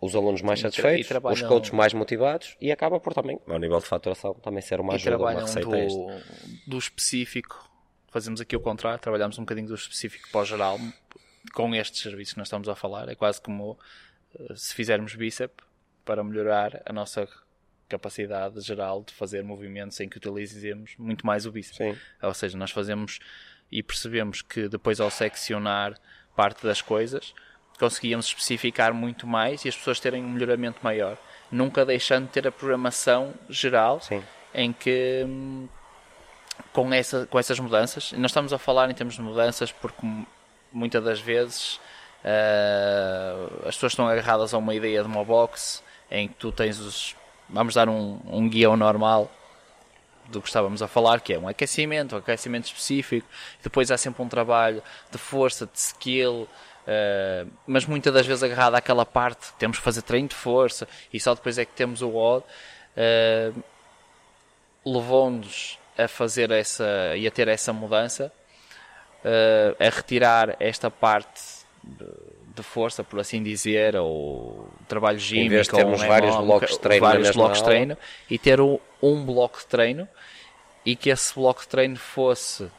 os 0.00 0.14
alunos 0.14 0.42
mais 0.42 0.60
satisfeitos, 0.60 1.10
os 1.10 1.42
coaches 1.42 1.70
mais 1.70 1.94
motivados 1.94 2.56
e 2.60 2.70
acaba 2.70 3.00
por 3.00 3.14
também, 3.14 3.40
ao 3.46 3.58
nível 3.58 3.78
de 3.78 3.86
faturação, 3.86 4.34
também 4.34 4.60
ser 4.60 4.80
uma 4.80 4.94
ajuda, 4.94 5.18
uma 5.18 5.32
receita 5.32 5.68
do, 5.68 6.22
do 6.66 6.78
específico, 6.78 7.70
fazemos 8.10 8.40
aqui 8.40 8.54
o 8.54 8.60
contrário, 8.60 8.98
trabalhamos 8.98 9.38
um 9.38 9.42
bocadinho 9.42 9.68
do 9.68 9.74
específico 9.74 10.28
para 10.30 10.40
o 10.40 10.44
geral, 10.44 10.78
com 11.54 11.74
estes 11.74 12.02
serviços 12.02 12.34
que 12.34 12.38
nós 12.38 12.48
estamos 12.48 12.68
a 12.68 12.74
falar, 12.74 13.08
é 13.08 13.14
quase 13.14 13.40
como 13.40 13.78
eh, 14.38 14.54
se 14.54 14.74
fizermos 14.74 15.14
bíceps 15.14 15.64
para 16.04 16.22
melhorar 16.22 16.82
a 16.84 16.92
nossa 16.92 17.26
capacidade 17.88 18.60
geral 18.60 19.02
de 19.02 19.14
fazer 19.14 19.42
movimentos 19.44 19.98
em 20.00 20.08
que 20.08 20.18
utilizemos 20.18 20.94
muito 20.98 21.24
mais 21.24 21.46
o 21.46 21.52
bíceps. 21.52 21.78
Sim. 21.78 21.96
Ou 22.22 22.34
seja, 22.34 22.58
nós 22.58 22.70
fazemos 22.70 23.18
e 23.70 23.82
percebemos 23.82 24.42
que 24.42 24.68
depois 24.68 25.00
ao 25.00 25.10
seccionar 25.10 25.98
parte 26.34 26.64
das 26.64 26.82
coisas, 26.82 27.34
conseguíamos 27.76 28.26
especificar 28.26 28.92
muito 28.94 29.26
mais 29.26 29.64
e 29.64 29.68
as 29.68 29.76
pessoas 29.76 30.00
terem 30.00 30.24
um 30.24 30.28
melhoramento 30.28 30.78
maior, 30.82 31.16
nunca 31.50 31.84
deixando 31.84 32.26
de 32.26 32.32
ter 32.32 32.46
a 32.46 32.52
programação 32.52 33.34
geral 33.48 34.00
Sim. 34.00 34.22
em 34.54 34.72
que 34.72 35.24
hum, 35.26 35.68
com, 36.72 36.92
essa, 36.92 37.26
com 37.26 37.38
essas 37.38 37.58
mudanças, 37.58 38.12
nós 38.12 38.30
estamos 38.30 38.52
a 38.52 38.58
falar 38.58 38.90
em 38.90 38.94
termos 38.94 39.14
de 39.14 39.22
mudanças 39.22 39.72
porque 39.72 40.06
muitas 40.72 41.02
das 41.02 41.20
vezes 41.20 41.80
uh, 42.24 43.68
as 43.68 43.74
pessoas 43.74 43.92
estão 43.92 44.06
agarradas 44.06 44.52
a 44.52 44.58
uma 44.58 44.74
ideia 44.74 45.02
de 45.02 45.08
uma 45.08 45.24
box 45.24 45.82
em 46.10 46.28
que 46.28 46.34
tu 46.34 46.52
tens 46.52 46.78
os. 46.78 47.16
Vamos 47.48 47.74
dar 47.74 47.88
um, 47.88 48.20
um 48.26 48.48
guião 48.48 48.76
normal 48.76 49.30
do 50.28 50.42
que 50.42 50.48
estávamos 50.48 50.82
a 50.82 50.88
falar, 50.88 51.20
que 51.20 51.32
é 51.32 51.38
um 51.38 51.46
aquecimento, 51.46 52.16
um 52.16 52.18
aquecimento 52.18 52.66
específico, 52.66 53.26
depois 53.62 53.90
há 53.90 53.96
sempre 53.96 54.22
um 54.22 54.28
trabalho 54.28 54.82
de 55.10 55.18
força, 55.18 55.66
de 55.66 55.78
skill, 55.78 56.48
Uh, 56.86 57.50
mas 57.66 57.84
muitas 57.84 58.14
das 58.14 58.24
vezes 58.24 58.44
agarrado 58.44 58.76
àquela 58.76 59.04
parte, 59.04 59.52
temos 59.58 59.78
que 59.78 59.82
fazer 59.82 60.02
treino 60.02 60.28
de 60.28 60.36
força 60.36 60.86
e 61.12 61.18
só 61.18 61.34
depois 61.34 61.58
é 61.58 61.64
que 61.64 61.72
temos 61.72 62.00
o 62.00 62.14
odd, 62.14 62.44
uh, 62.96 63.64
levou-nos 64.84 65.80
a 65.98 66.06
fazer 66.06 66.52
essa 66.52 67.16
e 67.16 67.26
a 67.26 67.30
ter 67.30 67.48
essa 67.48 67.72
mudança, 67.72 68.32
uh, 69.24 69.84
a 69.84 69.88
retirar 69.88 70.54
esta 70.60 70.88
parte 70.88 71.42
de, 71.82 72.06
de, 72.54 72.62
força, 72.62 73.02
por 73.02 73.18
assim 73.18 73.42
dizer, 73.42 73.96
ou 73.96 74.68
trabalho 74.86 75.18
gímico, 75.18 75.46
em 75.46 75.48
vez 75.48 75.66
de 75.66 75.72
termos 75.72 76.00
vários 76.02 76.36
blocos 76.36 76.70
de 76.70 76.78
treino, 76.78 77.04
vários 77.04 77.30
blocos 77.32 77.58
de 77.58 77.64
treino 77.64 77.98
e 78.30 78.38
ter 78.38 78.60
um, 78.60 78.78
um 79.02 79.24
bloco 79.24 79.58
de 79.58 79.66
treino 79.66 80.08
e 80.84 80.94
que 80.94 81.10
esse 81.10 81.34
bloco 81.34 81.62
de 81.62 81.68
treino 81.68 81.96
fosse 81.96 82.70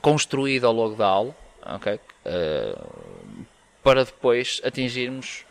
construído 0.00 0.68
ao 0.68 0.72
longo 0.72 0.94
da 0.94 1.06
aula, 1.06 1.34
ok? 1.66 1.98
Uh, 2.24 3.46
para 3.82 4.04
depois 4.04 4.60
atingirmos 4.62 5.46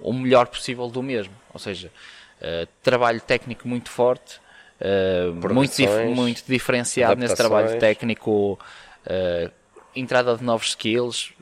o 0.00 0.12
melhor 0.12 0.46
possível 0.48 0.88
do 0.88 1.02
mesmo. 1.02 1.34
Ou 1.52 1.60
seja, 1.60 1.92
uh, 2.40 2.66
trabalho 2.82 3.20
técnico 3.20 3.68
muito 3.68 3.88
forte, 3.88 4.40
uh, 4.80 5.32
muito, 5.52 5.76
dif 5.76 6.04
muito 6.14 6.42
diferenciado 6.46 7.20
nesse 7.20 7.36
trabalho 7.36 7.78
técnico, 7.78 8.58
entrada 9.94 10.36
de 10.36 10.42
novos 10.42 10.68
skills, 10.68 11.32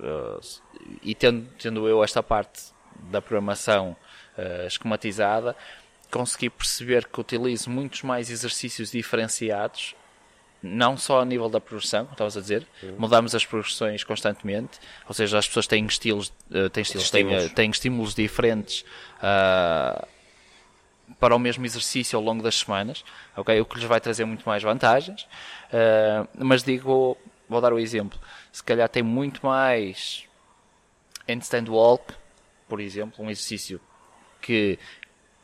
e 1.02 1.14
tendo, 1.14 1.48
tendo 1.58 1.88
eu 1.88 2.02
esta 2.02 2.22
parte 2.22 2.72
da 3.10 3.22
programação 3.22 3.96
esquematizada, 4.66 5.56
consegui 6.10 6.50
perceber 6.50 7.06
que 7.06 7.20
utilizo 7.20 7.70
muitos 7.70 8.02
mais 8.02 8.30
exercícios 8.30 8.90
diferenciados 8.90 9.94
não 10.62 10.96
só 10.96 11.20
a 11.20 11.24
nível 11.24 11.48
da 11.48 11.60
progressão, 11.60 12.08
estavas 12.10 12.36
a 12.36 12.40
dizer, 12.40 12.66
uhum. 12.82 12.96
mudamos 12.98 13.34
as 13.34 13.44
progressões 13.44 14.04
constantemente, 14.04 14.78
ou 15.08 15.14
seja, 15.14 15.38
as 15.38 15.46
pessoas 15.46 15.66
têm 15.66 15.86
estilos, 15.86 16.32
uh, 16.50 16.68
têm, 16.68 16.82
estilos 16.82 17.10
têm, 17.10 17.34
eh, 17.34 17.48
têm, 17.48 17.70
estímulos 17.70 18.14
diferentes 18.14 18.84
uh, 19.16 20.06
para 21.18 21.34
o 21.34 21.38
mesmo 21.38 21.64
exercício 21.64 22.18
ao 22.18 22.22
longo 22.22 22.42
das 22.42 22.56
semanas, 22.56 23.04
ok? 23.36 23.58
O 23.60 23.64
que 23.64 23.76
lhes 23.76 23.84
vai 23.84 24.00
trazer 24.00 24.24
muito 24.24 24.44
mais 24.44 24.62
vantagens, 24.62 25.22
uh, 25.22 26.28
mas 26.34 26.62
digo, 26.62 27.16
vou 27.48 27.60
dar 27.60 27.72
o 27.72 27.78
exemplo, 27.78 28.18
se 28.52 28.62
calhar 28.62 28.88
tem 28.88 29.02
muito 29.02 29.44
mais 29.44 30.24
handstand 31.26 31.70
walk, 31.70 32.14
por 32.68 32.80
exemplo, 32.80 33.24
um 33.24 33.30
exercício 33.30 33.80
que 34.40 34.78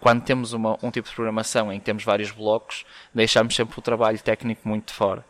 quando 0.06 0.22
temos 0.22 0.52
uma, 0.52 0.78
um 0.84 0.90
tipo 0.92 1.08
de 1.08 1.14
programação 1.16 1.72
em 1.72 1.80
que 1.80 1.84
temos 1.84 2.04
vários 2.04 2.30
blocos, 2.30 2.86
deixamos 3.12 3.56
sempre 3.56 3.76
o 3.76 3.82
trabalho 3.82 4.16
técnico 4.20 4.68
muito 4.68 4.86
de 4.86 4.92
fora. 4.92 5.25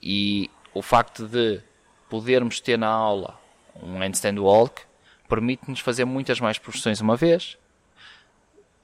E 0.00 0.48
o 0.72 0.80
facto 0.82 1.26
de 1.26 1.60
podermos 2.08 2.60
ter 2.60 2.78
na 2.78 2.86
aula 2.86 3.36
um 3.82 3.98
handstand 3.98 4.38
walk 4.38 4.82
permite-nos 5.28 5.80
fazer 5.80 6.04
muitas 6.04 6.38
mais 6.38 6.58
profissões 6.58 7.00
uma 7.00 7.16
vez. 7.16 7.58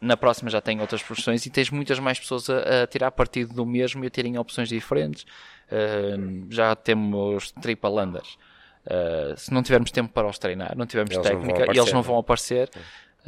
Na 0.01 0.17
próxima 0.17 0.51
já 0.51 0.61
tem 0.61 0.81
outras 0.81 1.01
profissões 1.01 1.47
e 1.47 1.51
tens 1.51 1.71
muitas 1.71 2.01
mais 2.01 2.19
pessoas 2.19 2.51
a, 2.51 2.83
a 2.83 2.87
tirar 2.89 3.13
partido 3.13 3.55
do 3.55 3.65
mesmo 3.65 4.03
e 4.03 4.09
a 4.09 4.11
terem 4.11 4.37
opções 4.37 4.69
diferentes. 4.69 5.25
Uh, 5.71 6.47
já 6.51 6.75
temos 6.75 7.53
triple 7.53 7.89
unders. 7.89 8.37
Uh, 8.85 9.37
se 9.37 9.55
não 9.55 9.63
tivermos 9.63 9.93
tempo 9.93 10.13
para 10.13 10.27
os 10.27 10.41
treinar, 10.41 10.77
não 10.77 10.87
tivermos 10.87 11.15
eles 11.15 11.25
técnica, 11.25 11.67
não 11.67 11.73
eles 11.73 11.93
não 11.93 12.03
vão 12.03 12.19
aparecer. 12.19 12.69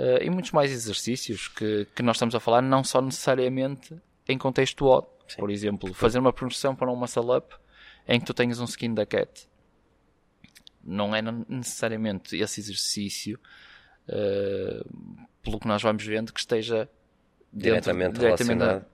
Uh, 0.03 0.21
e 0.21 0.29
muitos 0.29 0.51
mais 0.51 0.73
exercícios 0.73 1.47
que, 1.47 1.87
que 1.95 2.03
nós 2.03 2.17
estamos 2.17 2.35
a 2.35 2.41
falar, 2.41 2.61
não 2.61 2.83
só 2.83 3.01
necessariamente 3.01 3.95
em 4.29 4.37
contexto 4.37 4.85
odd. 4.85 5.07
Por 5.39 5.49
exemplo, 5.49 5.95
fazer 5.95 6.19
uma 6.19 6.33
progressão 6.33 6.75
para 6.75 6.91
um 6.91 6.97
muscle 6.97 7.37
up 7.37 7.55
em 8.09 8.19
que 8.19 8.27
tu 8.27 8.35
tenhas 8.35 8.59
um 8.59 8.65
skin 8.65 8.95
da 8.95 9.07
cat. 9.07 9.49
Não 10.83 11.15
é 11.15 11.23
necessariamente 11.49 12.37
esse 12.37 12.59
exercício, 12.59 13.39
uh, 14.09 15.25
pelo 15.41 15.61
que 15.61 15.69
nós 15.69 15.81
vamos 15.81 16.05
vendo, 16.05 16.33
que 16.33 16.41
esteja 16.41 16.91
dentro, 17.53 17.95
diretamente, 17.95 18.19
diretamente 18.19 18.85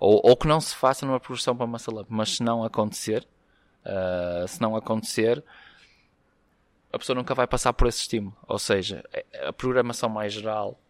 ou, 0.00 0.20
ou, 0.24 0.36
que 0.36 0.48
não 0.48 0.60
se 0.60 0.74
faça 0.74 1.06
numa 1.06 1.20
progressão 1.20 1.56
para 1.56 1.68
muscle 1.68 2.00
up. 2.00 2.06
Mas 2.12 2.34
se 2.34 2.42
não 2.42 2.64
acontecer, 2.64 3.24
uh, 3.84 4.48
se 4.48 4.60
não 4.60 4.74
acontecer, 4.74 5.44
a 6.92 6.98
pessoa 6.98 7.16
nunca 7.16 7.34
vai 7.34 7.46
passar 7.46 7.72
por 7.72 7.86
esse 7.86 8.00
estímulo. 8.00 8.36
Ou 8.46 8.58
seja, 8.58 9.04
é, 9.12 9.48
a 9.48 9.52
programação 9.52 10.08
mais 10.08 10.32
geral 10.32 10.80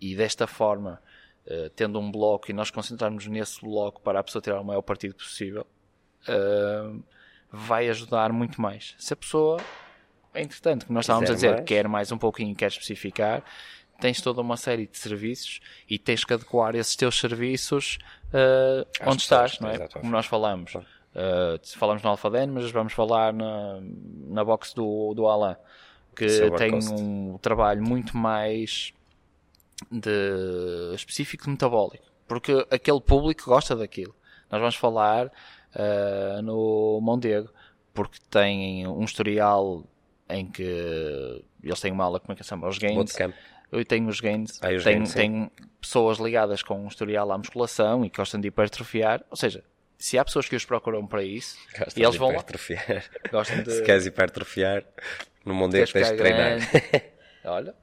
e 0.00 0.14
desta 0.14 0.46
forma, 0.46 1.02
uh, 1.46 1.68
tendo 1.70 1.98
um 1.98 2.10
bloco 2.10 2.50
e 2.50 2.54
nós 2.54 2.70
concentrarmos 2.70 3.26
nesse 3.26 3.60
bloco 3.60 4.00
para 4.00 4.20
a 4.20 4.22
pessoa 4.22 4.40
tirar 4.40 4.60
o 4.60 4.64
maior 4.64 4.82
partido 4.82 5.14
possível, 5.14 5.66
uh, 6.28 7.02
vai 7.50 7.88
ajudar 7.88 8.32
muito 8.32 8.60
mais. 8.60 8.94
Se 8.98 9.12
a 9.12 9.16
pessoa, 9.16 9.60
entretanto, 10.34 10.86
que 10.86 10.92
nós 10.92 11.04
estávamos 11.04 11.30
a 11.30 11.34
dizer, 11.34 11.52
mais. 11.52 11.64
quer 11.64 11.88
mais 11.88 12.12
um 12.12 12.18
pouquinho, 12.18 12.54
quer 12.54 12.68
especificar, 12.68 13.42
tens 14.00 14.20
toda 14.20 14.40
uma 14.40 14.56
série 14.56 14.86
de 14.86 14.96
serviços 14.96 15.60
e 15.88 15.98
tens 15.98 16.24
que 16.24 16.32
adequar 16.32 16.74
esses 16.76 16.94
teus 16.94 17.18
serviços 17.18 17.98
uh, 18.28 18.86
onde 19.04 19.22
estás, 19.22 19.58
não 19.58 19.68
é? 19.68 19.88
Como 19.88 20.10
nós 20.10 20.26
falamos. 20.26 20.74
Uh, 20.74 21.58
falamos 21.76 22.02
no 22.02 22.10
Alphaden, 22.10 22.46
mas 22.48 22.70
vamos 22.70 22.92
falar 22.92 23.32
na, 23.32 23.80
na 24.28 24.44
box 24.44 24.74
do, 24.74 25.14
do 25.14 25.26
Alan, 25.26 25.56
que 26.14 26.26
tem 26.56 26.74
um 26.92 27.38
trabalho 27.38 27.82
muito 27.82 28.16
mais 28.16 28.92
de 29.90 30.94
específico 30.94 31.44
de 31.44 31.50
metabólico, 31.50 32.04
porque 32.26 32.66
aquele 32.70 33.00
público 33.00 33.44
gosta 33.44 33.76
daquilo. 33.76 34.14
Nós 34.50 34.60
vamos 34.60 34.76
falar 34.76 35.26
uh, 35.26 36.42
no 36.42 37.00
Mondego, 37.00 37.48
porque 37.92 38.18
tem 38.30 38.86
um 38.86 39.04
historial 39.04 39.84
em 40.28 40.46
que 40.46 41.44
eles 41.62 41.80
têm 41.80 41.92
uma 41.92 42.04
aula, 42.04 42.20
como 42.20 42.32
é 42.32 42.36
que 42.36 42.42
se 42.42 42.48
chama? 42.48 42.68
Os 42.68 42.78
gains. 42.78 43.16
Eu 43.70 43.84
tenho 43.84 44.08
os 44.08 44.20
gains, 44.20 44.58
ah, 44.62 44.72
os 44.72 44.82
tem, 44.82 44.94
gains 44.94 45.12
tem 45.12 45.50
pessoas 45.78 46.18
ligadas 46.18 46.62
com 46.62 46.84
um 46.84 46.88
historial 46.88 47.30
à 47.30 47.36
musculação 47.36 48.02
e 48.04 48.08
que 48.08 48.16
gostam 48.16 48.40
de 48.40 48.48
hipertrofiar, 48.48 49.22
ou 49.30 49.36
seja, 49.36 49.62
se 49.98 50.16
há 50.16 50.24
pessoas 50.24 50.48
que 50.48 50.54
os 50.54 50.64
procuram 50.64 51.04
para 51.06 51.24
isso, 51.24 51.58
Gostam 51.76 52.02
e 52.02 52.06
eles 52.06 52.16
vão 52.16 52.30
hipertrofiar. 52.30 53.04
Gostam 53.32 53.62
de... 53.64 53.72
Se 53.72 53.82
queres 53.82 54.06
hipertrofiar, 54.06 54.84
no 55.44 55.54
mundo 55.54 55.74
é 55.74 55.84
que 55.84 55.92
tens 55.92 56.10
de 56.10 56.16
treinar. 56.16 56.58
Olha, 57.44 57.74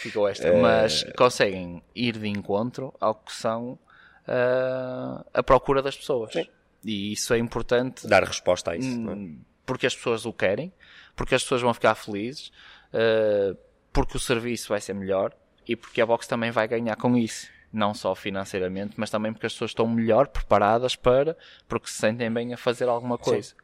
ficou 0.00 0.28
esta. 0.28 0.52
Uh... 0.52 0.60
Mas 0.60 1.04
conseguem 1.16 1.82
ir 1.94 2.18
de 2.18 2.28
encontro 2.28 2.92
ao 3.00 3.14
que 3.14 3.32
são 3.32 3.78
uh, 4.26 5.24
a 5.32 5.42
procura 5.42 5.80
das 5.80 5.96
pessoas. 5.96 6.32
Sim. 6.32 6.48
E 6.84 7.12
isso 7.12 7.32
é 7.32 7.38
importante. 7.38 8.08
Dar 8.08 8.24
resposta 8.24 8.72
a 8.72 8.76
isso. 8.76 8.88
Hum, 8.88 9.40
porque 9.64 9.86
as 9.86 9.94
pessoas 9.94 10.26
o 10.26 10.32
querem, 10.32 10.72
porque 11.14 11.34
as 11.34 11.42
pessoas 11.42 11.62
vão 11.62 11.72
ficar 11.72 11.94
felizes, 11.94 12.50
uh, 12.92 13.56
porque 13.92 14.16
o 14.16 14.20
serviço 14.20 14.70
vai 14.70 14.80
ser 14.80 14.94
melhor 14.94 15.32
e 15.68 15.76
porque 15.76 16.00
a 16.00 16.06
box 16.06 16.26
também 16.26 16.50
vai 16.50 16.66
ganhar 16.66 16.96
com 16.96 17.16
isso 17.16 17.46
não 17.72 17.94
só 17.94 18.14
financeiramente, 18.14 18.94
mas 18.96 19.10
também 19.10 19.32
porque 19.32 19.46
as 19.46 19.52
pessoas 19.52 19.70
estão 19.70 19.86
melhor 19.86 20.28
preparadas 20.28 20.96
para, 20.96 21.36
porque 21.68 21.88
se 21.88 21.94
sentem 21.94 22.30
bem 22.30 22.52
a 22.52 22.56
fazer 22.56 22.88
alguma 22.88 23.16
coisa. 23.16 23.50
Sim. 23.50 23.54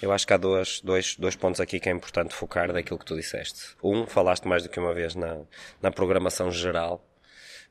Eu 0.00 0.12
acho 0.12 0.26
que 0.26 0.32
há 0.32 0.36
dois, 0.36 0.80
dois, 0.80 1.16
dois 1.16 1.36
pontos 1.36 1.60
aqui 1.60 1.78
que 1.78 1.88
é 1.88 1.92
importante 1.92 2.34
focar 2.34 2.72
daquilo 2.72 2.98
que 2.98 3.04
tu 3.04 3.16
disseste. 3.16 3.76
Um, 3.82 4.06
falaste 4.06 4.46
mais 4.46 4.62
do 4.62 4.68
que 4.68 4.80
uma 4.80 4.94
vez 4.94 5.14
na, 5.14 5.40
na 5.82 5.90
programação 5.90 6.50
geral 6.50 7.06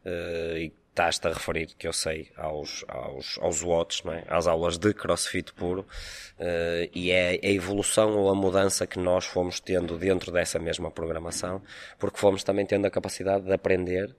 uh, 0.06 0.58
e 0.58 0.72
estás-te 0.90 1.28
a 1.28 1.34
referir, 1.34 1.68
que 1.78 1.86
eu 1.86 1.92
sei, 1.92 2.32
aos, 2.38 2.86
aos, 2.88 3.38
aos 3.42 3.62
watts, 3.62 4.02
não 4.06 4.14
é? 4.14 4.24
às 4.30 4.48
aulas 4.48 4.78
de 4.78 4.94
crossfit 4.94 5.52
puro, 5.54 5.82
uh, 5.82 6.90
e 6.94 7.12
é 7.12 7.32
a 7.32 7.52
evolução 7.52 8.18
ou 8.18 8.30
a 8.30 8.36
mudança 8.36 8.88
que 8.88 8.98
nós 8.98 9.26
fomos 9.26 9.60
tendo 9.60 9.98
dentro 9.98 10.32
dessa 10.32 10.58
mesma 10.58 10.90
programação, 10.90 11.62
porque 12.00 12.18
fomos 12.18 12.44
também 12.44 12.66
tendo 12.66 12.86
a 12.88 12.90
capacidade 12.90 13.44
de 13.44 13.52
aprender 13.52 14.16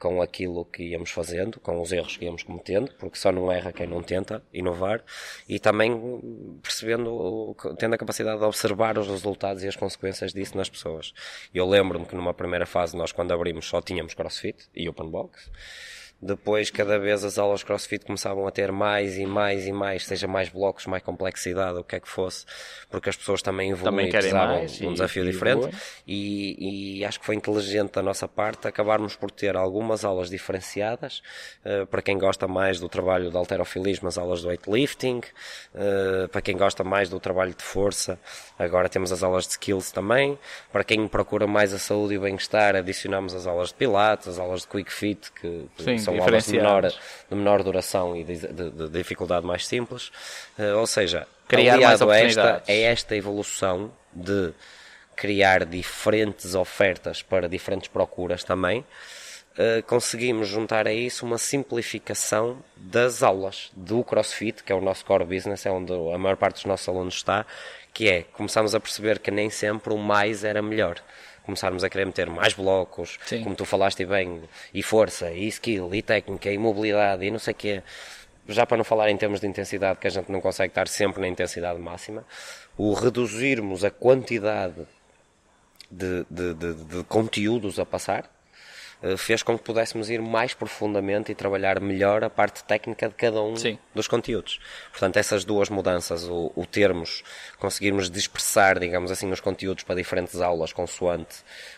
com 0.00 0.22
aquilo 0.22 0.64
que 0.64 0.82
íamos 0.82 1.10
fazendo, 1.10 1.60
com 1.60 1.80
os 1.80 1.92
erros 1.92 2.16
que 2.16 2.24
íamos 2.24 2.42
cometendo, 2.42 2.90
porque 2.98 3.18
só 3.18 3.30
não 3.30 3.52
erra 3.52 3.70
quem 3.70 3.86
não 3.86 4.02
tenta 4.02 4.42
inovar, 4.52 5.04
e 5.46 5.60
também 5.60 6.58
percebendo, 6.62 7.54
tendo 7.78 7.94
a 7.94 7.98
capacidade 7.98 8.38
de 8.38 8.44
observar 8.44 8.96
os 8.98 9.06
resultados 9.06 9.62
e 9.62 9.68
as 9.68 9.76
consequências 9.76 10.32
disso 10.32 10.56
nas 10.56 10.70
pessoas. 10.70 11.12
Eu 11.54 11.68
lembro-me 11.68 12.06
que 12.06 12.16
numa 12.16 12.32
primeira 12.32 12.64
fase 12.64 12.96
nós 12.96 13.12
quando 13.12 13.32
abrimos 13.32 13.66
só 13.66 13.82
tínhamos 13.82 14.14
CrossFit 14.14 14.70
e 14.74 14.88
Open 14.88 15.10
Box, 15.10 15.50
depois, 16.22 16.70
cada 16.70 16.98
vez 16.98 17.24
as 17.24 17.38
aulas 17.38 17.62
CrossFit 17.62 18.04
começavam 18.04 18.46
a 18.46 18.50
ter 18.50 18.70
mais 18.70 19.16
e 19.16 19.24
mais 19.24 19.66
e 19.66 19.72
mais, 19.72 20.04
seja 20.04 20.28
mais 20.28 20.50
blocos, 20.50 20.84
mais 20.84 21.02
complexidade, 21.02 21.78
o 21.78 21.84
que 21.84 21.96
é 21.96 22.00
que 22.00 22.08
fosse, 22.08 22.44
porque 22.90 23.08
as 23.08 23.16
pessoas 23.16 23.40
também 23.40 23.70
evoluem 23.70 24.08
e 24.08 24.10
precisavam 24.10 24.66
de 24.66 24.86
um 24.86 24.92
desafio 24.92 25.24
e 25.24 25.30
diferente. 25.30 25.74
E, 26.06 26.98
e, 26.98 27.04
acho 27.06 27.20
que 27.20 27.24
foi 27.24 27.34
inteligente 27.34 27.92
da 27.92 28.02
nossa 28.02 28.28
parte 28.28 28.68
acabarmos 28.68 29.16
por 29.16 29.30
ter 29.30 29.56
algumas 29.56 30.04
aulas 30.04 30.28
diferenciadas, 30.28 31.22
uh, 31.64 31.86
para 31.86 32.02
quem 32.02 32.18
gosta 32.18 32.46
mais 32.46 32.78
do 32.78 32.88
trabalho 32.88 33.30
de 33.30 33.36
alterofilismo, 33.36 34.06
as 34.06 34.18
aulas 34.18 34.42
do 34.42 34.48
weightlifting, 34.48 35.20
uh, 35.74 36.28
para 36.28 36.42
quem 36.42 36.54
gosta 36.54 36.84
mais 36.84 37.08
do 37.08 37.18
trabalho 37.18 37.54
de 37.54 37.64
força, 37.64 38.18
agora 38.58 38.90
temos 38.90 39.10
as 39.10 39.22
aulas 39.22 39.44
de 39.44 39.52
skills 39.52 39.90
também, 39.90 40.38
para 40.70 40.84
quem 40.84 41.08
procura 41.08 41.46
mais 41.46 41.72
a 41.72 41.78
saúde 41.78 42.14
e 42.14 42.18
o 42.18 42.20
bem-estar, 42.20 42.76
adicionamos 42.76 43.34
as 43.34 43.46
aulas 43.46 43.68
de 43.68 43.74
pilates, 43.74 44.28
as 44.28 44.38
aulas 44.38 44.62
de 44.62 44.68
quick 44.68 44.92
fit, 44.92 45.32
que, 45.32 45.66
que 45.76 46.09
são 46.16 46.24
aulas 46.24 46.44
de 46.44 46.52
menor, 46.52 46.82
de 46.82 47.36
menor 47.36 47.62
duração 47.62 48.16
e 48.16 48.24
de, 48.24 48.36
de, 48.38 48.70
de 48.70 48.88
dificuldade 48.88 49.46
mais 49.46 49.66
simples. 49.66 50.08
Uh, 50.58 50.78
ou 50.78 50.86
seja, 50.86 51.26
criar 51.48 51.78
mais 51.78 52.02
a 52.02 52.18
esta, 52.18 52.62
é 52.66 52.82
esta 52.82 53.16
evolução 53.16 53.92
de 54.12 54.52
criar 55.16 55.64
diferentes 55.64 56.54
ofertas 56.54 57.22
para 57.22 57.48
diferentes 57.48 57.88
procuras 57.88 58.44
também. 58.44 58.84
Uh, 59.52 59.82
conseguimos 59.86 60.48
juntar 60.48 60.86
a 60.86 60.92
isso 60.92 61.26
uma 61.26 61.36
simplificação 61.36 62.62
das 62.76 63.22
aulas 63.22 63.70
do 63.74 64.02
CrossFit, 64.02 64.62
que 64.62 64.72
é 64.72 64.74
o 64.74 64.80
nosso 64.80 65.04
core 65.04 65.24
business, 65.24 65.66
é 65.66 65.70
onde 65.70 65.92
a 65.92 66.18
maior 66.18 66.36
parte 66.36 66.54
dos 66.54 66.64
nossos 66.64 66.88
alunos 66.88 67.14
está, 67.16 67.44
que 67.92 68.08
é, 68.08 68.22
começamos 68.22 68.74
a 68.74 68.80
perceber 68.80 69.18
que 69.18 69.30
nem 69.30 69.50
sempre 69.50 69.92
o 69.92 69.98
mais 69.98 70.44
era 70.44 70.62
melhor 70.62 71.02
começarmos 71.44 71.82
a 71.84 71.90
querer 71.90 72.06
meter 72.06 72.28
mais 72.28 72.54
blocos, 72.54 73.18
Sim. 73.26 73.42
como 73.42 73.54
tu 73.54 73.64
falaste 73.64 74.04
bem, 74.04 74.42
e 74.72 74.82
força, 74.82 75.30
e 75.30 75.48
skill, 75.48 75.94
e 75.94 76.02
técnica, 76.02 76.50
e 76.50 76.58
mobilidade, 76.58 77.24
e 77.24 77.30
não 77.30 77.38
sei 77.38 77.52
o 77.52 77.56
quê. 77.56 77.82
já 78.48 78.66
para 78.66 78.76
não 78.76 78.84
falar 78.84 79.10
em 79.10 79.16
termos 79.16 79.40
de 79.40 79.46
intensidade, 79.46 79.98
que 79.98 80.06
a 80.06 80.10
gente 80.10 80.30
não 80.30 80.40
consegue 80.40 80.70
estar 80.70 80.88
sempre 80.88 81.20
na 81.20 81.28
intensidade 81.28 81.78
máxima, 81.78 82.24
o 82.76 82.92
reduzirmos 82.94 83.84
a 83.84 83.90
quantidade 83.90 84.86
de, 85.90 86.24
de, 86.30 86.54
de, 86.54 86.74
de 86.84 87.04
conteúdos 87.04 87.78
a 87.78 87.86
passar 87.86 88.30
fez 89.16 89.42
com 89.42 89.56
que 89.58 89.64
pudéssemos 89.64 90.10
ir 90.10 90.20
mais 90.20 90.52
profundamente 90.54 91.32
e 91.32 91.34
trabalhar 91.34 91.80
melhor 91.80 92.22
a 92.22 92.30
parte 92.30 92.62
técnica 92.64 93.08
de 93.08 93.14
cada 93.14 93.42
um 93.42 93.56
Sim. 93.56 93.78
dos 93.94 94.06
conteúdos. 94.06 94.60
Portanto, 94.90 95.16
essas 95.16 95.44
duas 95.44 95.68
mudanças, 95.68 96.24
o, 96.24 96.52
o 96.54 96.66
termos, 96.66 97.22
conseguirmos 97.58 98.10
dispersar, 98.10 98.78
digamos 98.78 99.10
assim, 99.10 99.30
os 99.30 99.40
conteúdos 99.40 99.84
para 99.84 99.94
diferentes 99.94 100.40
aulas 100.40 100.72
consoante 100.72 101.36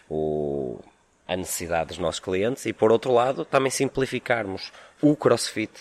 o, 0.08 0.80
a 1.26 1.36
necessidade 1.36 1.88
dos 1.88 1.98
nossos 1.98 2.20
clientes 2.20 2.66
e, 2.66 2.72
por 2.72 2.90
outro 2.90 3.12
lado, 3.12 3.44
também 3.44 3.70
simplificarmos 3.70 4.72
o 5.00 5.16
CrossFit, 5.16 5.72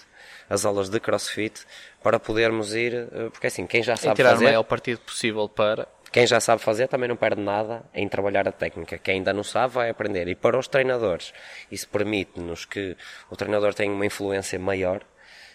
as 0.49 0.65
aulas 0.65 0.89
de 0.89 0.99
CrossFit, 0.99 1.61
para 2.03 2.19
podermos 2.19 2.73
ir, 2.73 2.93
eh, 2.93 3.29
porque 3.31 3.47
assim, 3.47 3.65
quem 3.65 3.81
já 3.81 3.93
E 3.93 3.97
sabe 3.97 4.15
tirar 4.15 4.31
fazer... 4.31 4.45
o 4.45 4.47
maior 4.47 4.63
partido 4.63 4.99
possível 4.99 5.47
para. 5.47 5.87
Quem 6.11 6.27
já 6.27 6.39
sabe 6.39 6.61
fazer 6.61 6.87
também 6.87 7.07
não 7.07 7.15
perde 7.15 7.41
nada 7.41 7.83
em 7.93 8.07
trabalhar 8.07 8.47
a 8.47 8.51
técnica. 8.51 8.97
Quem 8.97 9.15
ainda 9.15 9.31
não 9.31 9.43
sabe 9.43 9.73
vai 9.73 9.89
aprender. 9.89 10.27
E 10.27 10.35
para 10.35 10.57
os 10.57 10.67
treinadores, 10.67 11.33
isso 11.71 11.87
permite-nos 11.87 12.65
que 12.65 12.97
o 13.29 13.35
treinador 13.35 13.73
tenha 13.73 13.91
uma 13.91 14.05
influência 14.05 14.59
maior 14.59 15.01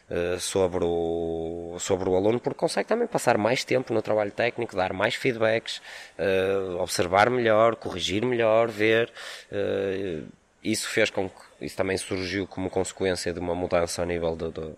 eh, 0.08 0.38
sobre, 0.38 0.84
o, 0.84 1.76
sobre 1.80 2.08
o 2.08 2.14
aluno, 2.14 2.38
porque 2.38 2.58
consegue 2.58 2.88
também 2.88 3.08
passar 3.08 3.36
mais 3.36 3.64
tempo 3.64 3.92
no 3.92 4.00
trabalho 4.00 4.30
técnico, 4.30 4.76
dar 4.76 4.92
mais 4.92 5.16
feedbacks, 5.16 5.82
eh, 6.16 6.76
observar 6.78 7.28
melhor, 7.28 7.74
corrigir 7.74 8.24
melhor, 8.24 8.68
ver. 8.68 9.12
eh, 9.50 10.22
isso 10.62 10.88
fez 10.88 11.10
com 11.10 11.28
que 11.28 11.36
isso 11.60 11.76
também 11.76 11.96
surgiu 11.96 12.46
como 12.46 12.70
consequência 12.70 13.32
de 13.32 13.38
uma 13.40 13.54
mudança 13.54 14.02
a 14.02 14.06
nível 14.06 14.34
do, 14.34 14.50
do, 14.50 14.76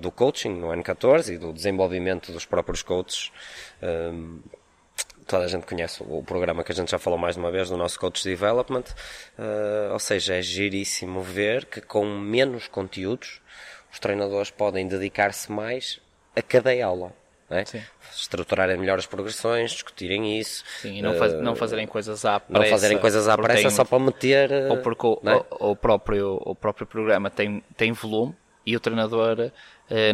do 0.00 0.10
coaching 0.10 0.48
no 0.50 0.68
N14 0.68 1.34
e 1.34 1.38
do 1.38 1.52
desenvolvimento 1.52 2.32
dos 2.32 2.46
próprios 2.46 2.82
coaches. 2.82 3.30
Toda 5.30 5.44
a 5.44 5.48
gente 5.48 5.66
conhece 5.66 6.02
o 6.06 6.22
programa 6.22 6.62
que 6.64 6.72
a 6.72 6.74
gente 6.74 6.90
já 6.90 6.98
falou 6.98 7.18
mais 7.18 7.36
de 7.36 7.40
uma 7.40 7.50
vez 7.50 7.68
do 7.70 7.76
nosso 7.76 7.98
Coach 7.98 8.24
Development, 8.24 8.84
uh, 9.38 9.92
ou 9.92 9.98
seja, 9.98 10.34
é 10.34 10.42
giríssimo 10.42 11.22
ver 11.22 11.64
que 11.66 11.80
com 11.80 12.04
menos 12.04 12.66
conteúdos 12.68 13.40
os 13.92 13.98
treinadores 13.98 14.50
podem 14.50 14.86
dedicar-se 14.88 15.50
mais 15.50 16.00
a 16.36 16.42
cada 16.42 16.70
aula. 16.84 17.12
É? 17.52 17.64
Estruturarem 18.14 18.76
melhor 18.76 18.96
as 18.98 19.06
progressões, 19.06 19.72
discutirem 19.72 20.38
isso. 20.38 20.62
Sim, 20.80 20.98
e 20.98 21.02
não, 21.02 21.14
faz- 21.14 21.32
não 21.34 21.56
fazerem 21.56 21.84
coisas 21.84 22.24
à 22.24 22.36
Eh, 22.36 22.42
Não 22.48 22.60
pressa. 22.60 22.70
fazerem 22.76 22.98
coisas 22.98 23.26
à 23.28 23.36
pressa 23.36 23.62
tem- 23.62 23.70
só 23.70 23.84
para 23.84 23.98
meter. 23.98 24.50
uh, 24.52 24.70
Ou 24.70 24.76
porque 24.78 25.04
o, 25.06 25.20
é? 25.26 25.34
o, 25.58 25.70
o 25.72 25.76
próprio, 25.76 26.40
o 26.44 26.54
próprio 26.54 26.86
programa 26.86 27.28
tem, 27.28 27.60
tem 27.76 27.90
volume 27.90 28.36
e 28.64 28.76
o 28.76 28.80
treinador 28.80 29.40
eh, 29.40 29.50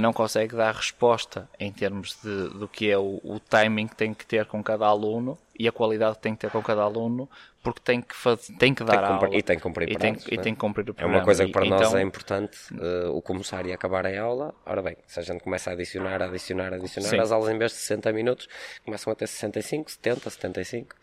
não 0.01 0.13
consegue 0.13 0.55
dar 0.57 0.75
resposta 0.75 1.49
em 1.61 1.71
termos 1.73 2.19
de, 2.23 2.49
do 2.51 2.67
que 2.67 2.91
é 2.91 2.97
o, 2.99 3.21
o 3.23 3.39
timing 3.41 3.87
que 3.89 3.97
tem 3.97 4.15
que 4.15 4.25
ter 4.27 4.47
com 4.47 4.63
cada 4.63 4.87
aluno 4.87 5.37
e 5.59 5.69
a 5.69 5.73
qualidade 5.73 6.17
que 6.17 6.23
tem 6.23 6.35
que 6.35 6.41
ter 6.41 6.51
com 6.51 6.63
cada 6.63 6.83
aluno, 6.83 7.29
porque 7.63 7.81
tem 7.83 8.01
que, 8.01 8.15
faz, 8.15 8.47
tem 8.59 8.73
que 8.75 8.85
dar 8.85 9.03
que 9.03 9.09
cumprir- 9.09 9.27
aula. 9.29 9.37
e 9.39 9.43
tem 9.43 9.57
que 9.57 9.63
cumprir 9.63 9.91
e 9.91 9.97
tem, 9.97 10.13
prazos, 10.15 10.29
e 10.33 10.37
né? 10.37 10.43
tem 10.43 10.55
que 10.55 10.61
cumprir 10.61 10.83
o 10.89 10.91
É 10.91 10.95
programa. 10.95 11.19
uma 11.19 11.25
coisa 11.25 11.45
que 11.45 11.51
E- 11.51 11.53
para 11.53 11.65
nós 11.67 11.81
então, 11.89 11.99
é 11.99 12.03
importante, 12.03 12.57
uh, 12.75 13.11
o 13.17 13.21
começar 13.23 13.67
e 13.67 13.73
acabar 13.73 14.07
a 14.07 14.21
aula. 14.23 14.55
Ora 14.65 14.81
bem, 14.83 14.97
se 15.07 15.19
a 15.21 15.23
gente 15.23 15.43
começa 15.43 15.71
a 15.71 15.73
adicionar, 15.73 16.23
adicionar, 16.23 16.73
adicionar, 16.73 17.09
Sim. 17.09 17.19
as 17.19 17.33
aulas 17.33 17.53
em 17.53 17.59
vez 17.59 17.73
de 17.73 17.79
60 17.79 18.13
minutos 18.13 18.49
começam 18.85 19.13
a 19.13 19.17
ter 19.17 19.27
65, 19.27 19.91
70, 19.91 20.31
75. 20.31 20.95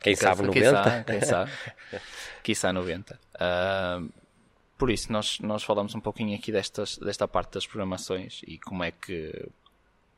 Quem 0.00 0.14
sabe 0.14 0.48
Quiçá, 0.48 0.72
90. 0.72 1.04
Quem 1.12 1.20
sabe, 1.22 1.50
quiçá 2.42 2.72
90. 2.72 3.18
Ah, 3.40 4.00
por 4.78 4.90
isso, 4.90 5.12
nós, 5.12 5.40
nós 5.40 5.62
falamos 5.62 5.94
um 5.94 6.00
pouquinho 6.00 6.34
aqui 6.36 6.52
destas, 6.52 6.96
desta 6.98 7.26
parte 7.26 7.54
das 7.54 7.66
programações 7.66 8.40
e 8.46 8.58
como 8.58 8.84
é 8.84 8.92
que 8.92 9.48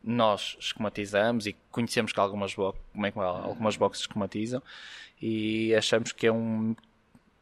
nós 0.05 0.57
esquematizamos 0.61 1.46
e 1.46 1.57
conhecemos 1.70 2.12
que 2.12 2.20
algumas, 2.20 2.55
como 2.55 3.07
é 3.07 3.11
que 3.11 3.18
algumas 3.18 3.77
boxes 3.77 4.03
esquematizam 4.03 4.62
e 5.20 5.75
achamos 5.75 6.12
que 6.12 6.27
é 6.27 6.33
um, 6.33 6.77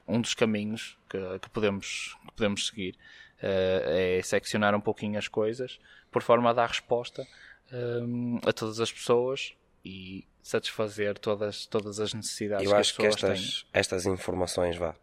um 0.07 0.21
dos 0.21 0.35
caminhos 0.35 0.97
que, 1.09 1.19
que 1.41 1.51
podemos, 1.51 2.17
que 2.27 2.33
podemos 2.35 2.67
seguir. 2.69 2.97
Ah, 3.41 4.17
é 4.19 4.23
seccionar 4.23 4.75
um 4.75 4.81
pouquinho 4.81 5.19
as 5.19 5.29
coisas 5.29 5.79
por 6.11 6.23
forma 6.23 6.51
a 6.51 6.53
dar 6.53 6.67
resposta 6.69 7.27
hum, 7.73 8.41
a 8.45 8.53
todas 8.53 8.81
as 8.81 8.91
pessoas 8.91 9.55
e 9.85 10.27
satisfazer 10.43 11.19
todas, 11.19 11.67
todas 11.67 12.01
as 12.01 12.15
necessidades 12.15 12.65
Eu 12.65 12.71
que 12.71 12.77
acho 12.77 12.91
as 12.91 12.97
que 12.97 13.03
pessoas 13.03 13.21
têm. 13.21 13.33
estas, 13.33 13.67
estas 13.73 14.07
informações, 14.07 14.77
vá, 14.77 14.95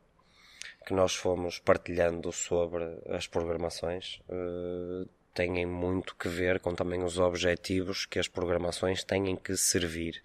que 0.86 0.93
nós 0.93 1.15
fomos 1.15 1.60
partilhando 1.60 2.32
sobre 2.32 2.84
as 3.10 3.28
programações, 3.28 4.21
eh, 4.30 5.08
têm 5.34 5.65
muito 5.65 6.15
que 6.15 6.30
ver 6.30 6.60
com 6.60 6.74
também 6.76 7.04
os 7.04 7.17
objetivos 7.19 8.06
que 8.06 8.19
as 8.19 8.28
programações 8.28 9.04
têm 9.04 9.36
que 9.36 9.58
servir. 9.58 10.21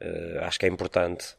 Eh, 0.00 0.38
acho 0.42 0.58
que 0.58 0.66
é 0.66 0.68
importante 0.68 1.36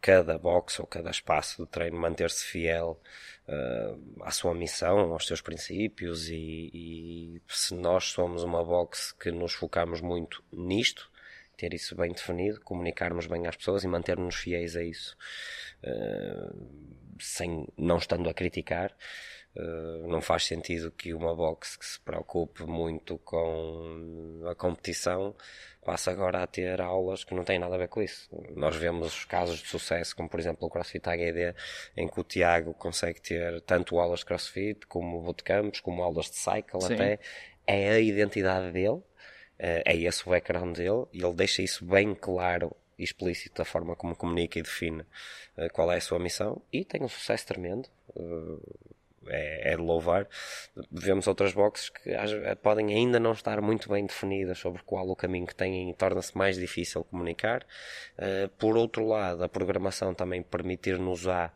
cada 0.00 0.38
box 0.38 0.80
ou 0.80 0.86
cada 0.86 1.10
espaço 1.10 1.64
de 1.64 1.70
treino 1.70 1.98
manter-se 1.98 2.44
fiel 2.44 3.00
eh, 3.46 3.94
à 4.22 4.30
sua 4.30 4.54
missão, 4.54 5.12
aos 5.12 5.26
seus 5.26 5.40
princípios 5.40 6.28
e, 6.28 6.70
e 6.72 7.42
se 7.48 7.74
nós 7.74 8.04
somos 8.06 8.42
uma 8.42 8.64
box 8.64 9.12
que 9.12 9.30
nos 9.30 9.52
focamos 9.52 10.00
muito 10.00 10.42
nisto, 10.52 11.10
ter 11.58 11.74
isso 11.74 11.96
bem 11.96 12.12
definido, 12.12 12.60
comunicarmos 12.60 13.26
bem 13.26 13.46
às 13.46 13.56
pessoas 13.56 13.82
e 13.82 13.88
mantermos 13.88 14.36
fiéis 14.36 14.76
a 14.76 14.82
isso, 14.82 15.16
eh, 15.82 16.50
sem 17.20 17.66
não 17.76 17.98
estando 17.98 18.30
a 18.30 18.34
criticar. 18.34 18.94
Eh, 19.56 20.06
não 20.06 20.20
faz 20.20 20.46
sentido 20.46 20.92
que 20.92 21.12
uma 21.12 21.34
box 21.34 21.76
que 21.76 21.84
se 21.84 22.00
preocupe 22.00 22.62
muito 22.62 23.18
com 23.18 24.42
a 24.48 24.54
competição 24.54 25.34
passe 25.84 26.10
agora 26.10 26.42
a 26.42 26.46
ter 26.46 26.80
aulas 26.80 27.24
que 27.24 27.34
não 27.34 27.42
têm 27.44 27.58
nada 27.58 27.74
a 27.74 27.78
ver 27.78 27.88
com 27.88 28.00
isso. 28.00 28.28
Nós 28.54 28.76
vemos 28.76 29.24
casos 29.24 29.58
de 29.58 29.66
sucesso, 29.66 30.14
como 30.14 30.28
por 30.28 30.38
exemplo 30.38 30.66
o 30.66 30.70
CrossFit 30.70 31.08
AGD, 31.08 31.54
em 31.96 32.06
que 32.06 32.20
o 32.20 32.24
Tiago 32.24 32.72
consegue 32.74 33.20
ter 33.20 33.60
tanto 33.62 33.98
aulas 33.98 34.20
de 34.20 34.26
CrossFit, 34.26 34.86
como 34.86 35.20
bootcamps, 35.22 35.80
como 35.80 36.02
aulas 36.02 36.26
de 36.30 36.36
cycle 36.36 36.82
Sim. 36.82 36.94
até. 36.94 37.18
É 37.66 37.90
a 37.90 38.00
identidade 38.00 38.70
dele, 38.72 39.02
é 39.58 39.96
esse 39.96 40.26
o 40.26 40.30
background 40.30 40.76
dele, 40.76 41.06
e 41.12 41.22
ele 41.22 41.34
deixa 41.34 41.62
isso 41.62 41.84
bem 41.84 42.14
claro 42.14 42.74
e 42.98 43.04
explícito 43.04 43.58
da 43.58 43.64
forma 43.64 43.94
como 43.96 44.16
comunica 44.16 44.58
e 44.58 44.62
define 44.62 45.04
eh, 45.56 45.68
qual 45.68 45.90
é 45.92 45.96
a 45.96 46.00
sua 46.00 46.18
missão, 46.18 46.60
e 46.72 46.84
tem 46.84 47.02
um 47.02 47.08
sucesso 47.08 47.46
tremendo. 47.46 47.88
eh, 48.16 48.88
é, 49.30 49.72
é 49.72 49.76
de 49.76 49.82
louvar. 49.82 50.26
Vemos 50.90 51.26
outras 51.26 51.52
boxes 51.52 51.90
que 51.90 52.10
eh, 52.10 52.54
podem 52.56 52.94
ainda 52.94 53.20
não 53.20 53.32
estar 53.32 53.60
muito 53.60 53.88
bem 53.88 54.06
definidas 54.06 54.58
sobre 54.58 54.82
qual 54.82 55.08
o 55.08 55.16
caminho 55.16 55.46
que 55.46 55.54
têm 55.54 55.90
e 55.90 55.94
torna-se 55.94 56.36
mais 56.36 56.56
difícil 56.56 57.04
comunicar. 57.04 57.66
Eh, 58.16 58.48
por 58.58 58.76
outro 58.76 59.06
lado, 59.06 59.44
a 59.44 59.48
programação 59.48 60.14
também 60.14 60.42
permitir-nos 60.42 61.26
a 61.28 61.52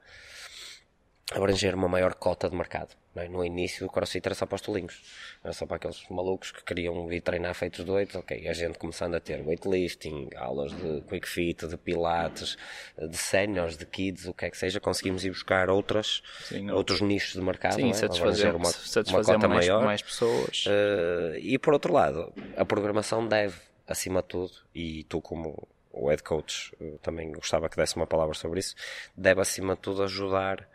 abranger 1.35 1.75
uma 1.75 1.89
maior 1.89 2.15
cota 2.15 2.49
de 2.49 2.57
mercado. 2.57 2.95
é? 3.17 3.29
No 3.29 3.45
início, 3.45 3.87
o 3.87 3.91
CrossFit 3.91 4.27
era 4.27 4.35
só 4.35 4.47
para 4.47 4.57
os 4.57 4.61
tolinhos. 4.61 5.03
Era 5.43 5.53
só 5.53 5.67
para 5.67 5.77
aqueles 5.77 6.05
malucos 6.09 6.53
que 6.53 6.63
queriam 6.65 7.07
vir 7.07 7.21
treinar 7.21 7.55
feitos 7.55 7.85
doidos. 7.85 8.15
Ok, 8.15 8.49
a 8.49 8.53
gente 8.53 8.79
começando 8.79 9.15
a 9.15 9.21
ter 9.21 9.41
weightlifting, 9.47 10.31
aulas 10.37 10.73
de 10.73 11.01
quick 11.03 11.29
fit, 11.29 11.67
de 11.67 11.77
pilates, 11.77 12.57
de 12.99 13.17
séniores, 13.17 13.77
de 13.77 13.87
kids, 13.87 14.27
o 14.27 14.35
que 14.35 14.47
é 14.47 14.51
que 14.51 14.57
seja, 14.57 14.81
conseguimos 14.81 15.25
ir 15.25 15.31
buscar 15.31 15.71
outras, 15.71 16.23
Sim, 16.45 16.71
outros 16.71 17.01
nichos 17.01 17.35
de 17.35 17.41
mercado. 17.41 17.75
Sim, 17.75 17.91
é? 17.91 17.95
satisfazer, 17.95 18.51
uma, 18.51 18.67
uma 18.67 18.73
satisfazer 18.73 19.35
cota 19.35 19.49
mais, 19.49 19.67
maior. 19.67 19.85
mais 19.85 20.03
pessoas. 20.03 20.65
Eh, 20.67 21.39
e 21.41 21.59
por 21.59 21.73
outro 21.73 21.93
lado, 21.93 22.33
a 22.57 22.65
programação 22.65 23.27
deve, 23.27 23.57
acima 23.87 24.23
de 24.23 24.29
tudo, 24.29 24.53
e 24.75 25.05
tu 25.05 25.21
como 25.21 25.69
o 25.93 26.09
head 26.09 26.23
coach 26.23 26.75
eh, 26.81 26.95
também 27.03 27.31
gostava 27.33 27.69
que 27.69 27.77
desse 27.77 27.97
uma 27.97 28.07
palavra 28.07 28.35
sobre 28.35 28.61
isso, 28.61 28.75
deve 29.17 29.41
acima 29.41 29.75
de 29.75 29.83
tudo 29.83 30.03
ajudar 30.03 30.67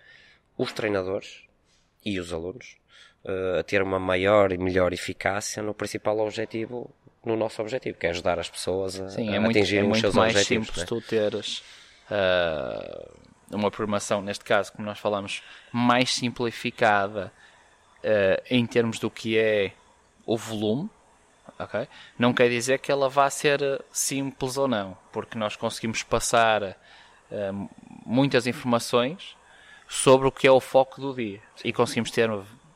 os 0.58 0.72
treinadores 0.72 1.44
e 2.04 2.20
os 2.20 2.34
alunos 2.34 2.78
eh, 3.26 3.60
a 3.60 3.64
ter 3.64 3.82
uma 3.82 4.00
maior 4.00 4.52
e 4.52 4.58
melhor 4.58 4.94
eficácia 4.94 5.62
no 5.62 5.74
principal 5.74 6.18
objetivo, 6.20 6.90
no 7.26 7.36
nosso 7.36 7.62
objetivo, 7.62 7.98
que 7.98 8.08
é 8.08 8.12
ajudar 8.12 8.40
as 8.40 8.50
pessoas 8.50 9.00
a, 9.00 9.10
Sim, 9.10 9.30
a 9.30 9.36
é 9.36 9.40
muito, 9.40 9.58
atingirem 9.58 9.82
é 9.82 9.84
os 9.84 9.90
muito 9.90 10.02
seus 10.02 10.16
mais 10.16 10.34
objetivos. 10.34 10.68
simples 10.68 10.82
né? 10.82 10.86
tu 10.88 11.02
teres 11.02 11.64
ah, 12.10 13.10
uma 13.52 13.70
programação, 13.70 14.22
neste 14.22 14.46
caso, 14.46 14.72
como 14.72 14.86
nós 14.88 14.98
falamos, 14.98 15.44
mais 15.72 16.14
simplificada 16.14 17.32
ah, 18.04 18.42
em 18.50 18.66
termos 18.66 18.98
do 18.98 19.12
que 19.12 19.38
é 19.38 19.74
o 20.26 20.38
volume. 20.38 20.90
ok? 21.60 21.88
Não 22.18 22.34
quer 22.34 22.50
dizer 22.50 22.80
que 22.80 22.92
ela 22.92 23.10
vá 23.10 23.30
ser 23.30 23.60
simples 23.92 24.58
ou 24.58 24.68
não, 24.68 24.98
porque 25.12 25.38
nós 25.38 25.56
conseguimos 25.56 26.02
passar 26.02 26.64
ah, 26.64 27.68
muitas 28.06 28.48
informações 28.48 29.37
sobre 29.88 30.28
o 30.28 30.32
que 30.32 30.48
é 30.48 30.52
o 30.52 30.60
foco 30.60 31.00
do 31.00 31.14
dia 31.14 31.40
e 31.64 31.72
conseguimos 31.72 32.12
ter 32.12 32.30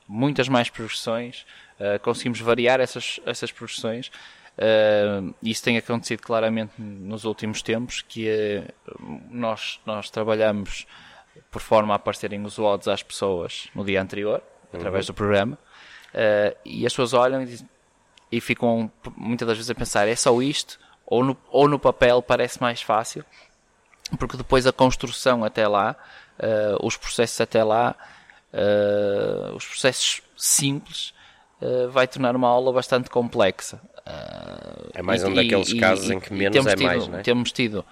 muitas 0.08 0.48
mais 0.48 0.70
progressões, 0.70 1.46
uh, 1.80 2.00
conseguimos 2.02 2.40
variar 2.40 2.80
essas, 2.80 3.20
essas 3.26 3.52
progressões. 3.52 4.12
Uh, 4.58 5.34
isso 5.42 5.64
tem 5.64 5.78
acontecido 5.78 6.22
claramente 6.22 6.74
nos 6.78 7.24
últimos 7.24 7.62
tempos, 7.62 8.02
que 8.02 8.28
uh, 8.30 9.22
nós, 9.30 9.80
nós 9.86 10.10
trabalhamos 10.10 10.86
por 11.50 11.62
forma 11.62 11.94
a 11.94 11.96
aparecerem 11.96 12.44
os 12.44 12.60
odds 12.60 12.88
às 12.88 13.02
pessoas 13.02 13.70
no 13.74 13.86
dia 13.86 14.02
anterior, 14.02 14.44
através 14.74 15.06
do 15.06 15.14
programa. 15.14 15.58
uh, 16.14 16.58
e 16.66 16.86
as 16.86 16.94
pessoas 16.94 17.14
olham 17.14 17.44
e, 17.44 17.60
e, 18.32 18.42
ficam 18.42 18.92
muitas 19.16 19.48
das 19.48 19.58
vezes 19.58 19.70
a 19.70 19.76
pensar 19.76 20.08
é 20.08 20.16
só 20.16 20.42
isto 20.42 20.80
ou 21.06 21.24
no, 21.24 21.38
ou 21.50 21.68
no 21.68 21.80
papel 21.80 22.22
parece 22.22 22.62
mais 22.62 22.82
fácil 22.82 23.26
porque 24.18 24.38
depois 24.38 24.68
a 24.68 24.74
construção 24.74 25.44
até 25.44 25.68
lá 25.68 25.96
uh, 26.42 26.86
os 26.86 26.98
processos 26.98 27.40
até 27.40 27.64
lá 27.64 27.96
uh, 28.54 29.56
os 29.56 29.66
processos 29.66 30.22
simples 30.36 31.14
vai 31.92 32.08
tornar 32.08 32.36
uma 32.36 32.48
aula 32.48 32.74
bastante 32.74 33.08
complexa 33.08 33.80
é 34.96 35.02
mais 35.04 35.24
um 35.24 35.32
e, 35.32 35.36
daqueles 35.36 35.70
e, 35.70 35.80
casos 35.80 36.10
e, 36.10 36.16
em 36.16 36.20
que 36.20 36.34
menos 36.34 36.66
é 36.66 36.76
tido, 36.76 36.84
mais, 36.88 37.08
não 37.08 37.20
é? 37.20 37.22
Temos 37.22 37.52
tido 37.52 37.86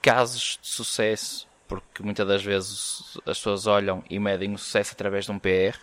casos 0.00 0.56
de 0.62 0.68
sucesso 0.68 1.48
porque 1.66 2.02
muitas 2.02 2.26
das 2.28 2.44
vezes 2.44 3.18
as 3.26 3.38
pessoas 3.38 3.66
olham 3.66 4.04
e 4.08 4.20
medem 4.20 4.54
o 4.54 4.58
sucesso 4.58 4.92
através 4.92 5.24
de 5.24 5.32
um 5.32 5.38
PR 5.40 5.76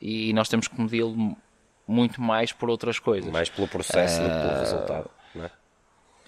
e 0.00 0.32
nós 0.32 0.48
temos 0.48 0.68
que 0.68 0.80
medi-lo 0.80 1.36
muito 1.86 2.20
mais 2.20 2.52
por 2.52 2.70
outras 2.70 2.98
coisas. 2.98 3.30
Mais 3.30 3.48
pelo 3.48 3.68
processo 3.68 4.20
uh, 4.20 4.24
do 4.24 4.30
que 4.30 4.40
pelo 4.40 4.58
resultado. 4.60 5.10
É? 5.36 5.50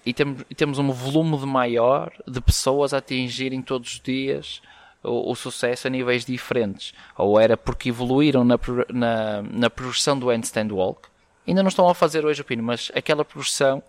E, 0.05 0.13
temos, 0.13 0.43
e 0.49 0.55
temos 0.55 0.79
um 0.79 0.91
volume 0.91 1.37
de 1.37 1.45
maior 1.45 2.11
de 2.27 2.39
pessoas 2.41 2.93
a 2.93 2.97
atingirem 2.97 3.61
todos 3.61 3.93
os 3.93 3.99
dias 3.99 4.61
o, 5.03 5.31
o, 5.31 5.35
sucesso 5.35 5.87
a 5.87 5.89
níveis 5.89 6.25
diferentes. 6.25 6.93
Ou 7.17 7.39
era 7.39 7.55
porque 7.55 7.89
evoluíram 7.89 8.43
na, 8.43 8.59
na, 8.89 9.41
na 9.41 9.69
progressão 9.69 10.17
do 10.17 10.29
handstand 10.29 10.71
walk. 10.71 11.09
Ainda 11.47 11.63
não 11.63 11.69
estão 11.69 11.87
a 11.87 11.95
fazer 11.95 12.25
hoje 12.25 12.41
o 12.41 12.45
pino, 12.45 12.63
mas 12.63 12.91
aquela 12.93 13.23
progressão 13.23 13.81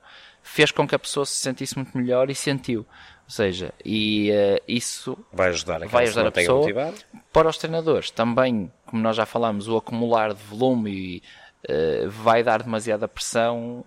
fez 0.43 0.71
com 0.71 0.87
que 0.87 0.95
a 0.95 0.99
pessoa 0.99 1.27
se 1.27 1.35
sentisse 1.35 1.77
muito 1.77 1.97
melhor 1.97 2.31
e 2.31 2.35
sentiu. 2.35 2.87
Ou 3.25 3.31
seja, 3.31 3.75
e 3.85 4.31
uh, 4.31 4.63
isso 4.67 5.19
vai 5.33 5.49
ajudar 5.49 5.83
a, 5.83 5.87
vai 5.87 6.05
ajudar 6.05 6.29
a 6.29 6.33
pessoa. 6.33 6.95
Para 7.31 7.49
os 7.49 7.59
treinadores 7.59 8.11
também, 8.11 8.73
como 8.87 9.03
nós 9.03 9.17
já 9.17 9.27
falámos, 9.27 9.69
o 9.69 9.77
acumular 9.77 10.33
de 10.33 10.43
volume 10.43 10.91
e, 10.91 11.23
uh, 11.71 12.09
vai 12.09 12.43
dar 12.43 12.63
demasiada 12.63 13.07
pressão 13.07 13.85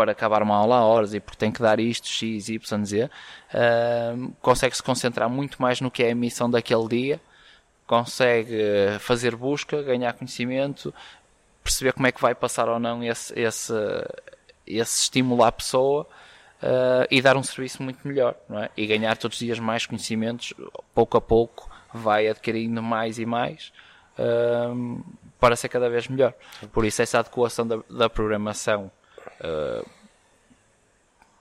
para 0.00 0.12
acabar 0.12 0.42
uma 0.42 0.56
aula 0.56 0.76
a 0.76 0.82
horas 0.82 1.12
e 1.12 1.20
porque 1.20 1.36
tem 1.36 1.52
que 1.52 1.60
dar 1.60 1.78
isto, 1.78 2.08
X, 2.08 2.48
Y, 2.48 2.84
Z, 2.86 3.04
uh, 3.04 4.32
consegue 4.40 4.74
se 4.74 4.82
concentrar 4.82 5.28
muito 5.28 5.60
mais 5.60 5.78
no 5.82 5.90
que 5.90 6.02
é 6.02 6.12
a 6.12 6.14
missão 6.14 6.50
daquele 6.50 6.88
dia, 6.88 7.20
consegue 7.86 8.98
fazer 8.98 9.36
busca, 9.36 9.82
ganhar 9.82 10.14
conhecimento, 10.14 10.94
perceber 11.62 11.92
como 11.92 12.06
é 12.06 12.12
que 12.12 12.22
vai 12.22 12.34
passar 12.34 12.66
ou 12.66 12.78
não 12.78 13.04
esse, 13.04 13.38
esse, 13.38 13.74
esse 14.66 15.02
estímulo 15.02 15.44
à 15.44 15.52
pessoa 15.52 16.06
uh, 16.62 17.06
e 17.10 17.20
dar 17.20 17.36
um 17.36 17.42
serviço 17.42 17.82
muito 17.82 18.08
melhor, 18.08 18.34
é? 18.52 18.70
E 18.74 18.86
ganhar 18.86 19.18
todos 19.18 19.38
os 19.38 19.44
dias 19.44 19.58
mais 19.58 19.84
conhecimentos, 19.84 20.54
pouco 20.94 21.18
a 21.18 21.20
pouco 21.20 21.68
vai 21.92 22.26
adquirindo 22.26 22.82
mais 22.82 23.18
e 23.18 23.26
mais 23.26 23.70
uh, 24.18 25.04
para 25.38 25.56
ser 25.56 25.68
cada 25.68 25.90
vez 25.90 26.08
melhor. 26.08 26.32
Por 26.72 26.86
isso, 26.86 27.02
essa 27.02 27.18
adequação 27.18 27.66
da, 27.66 27.80
da 27.90 28.08
programação, 28.08 28.90
uh, 29.40 29.88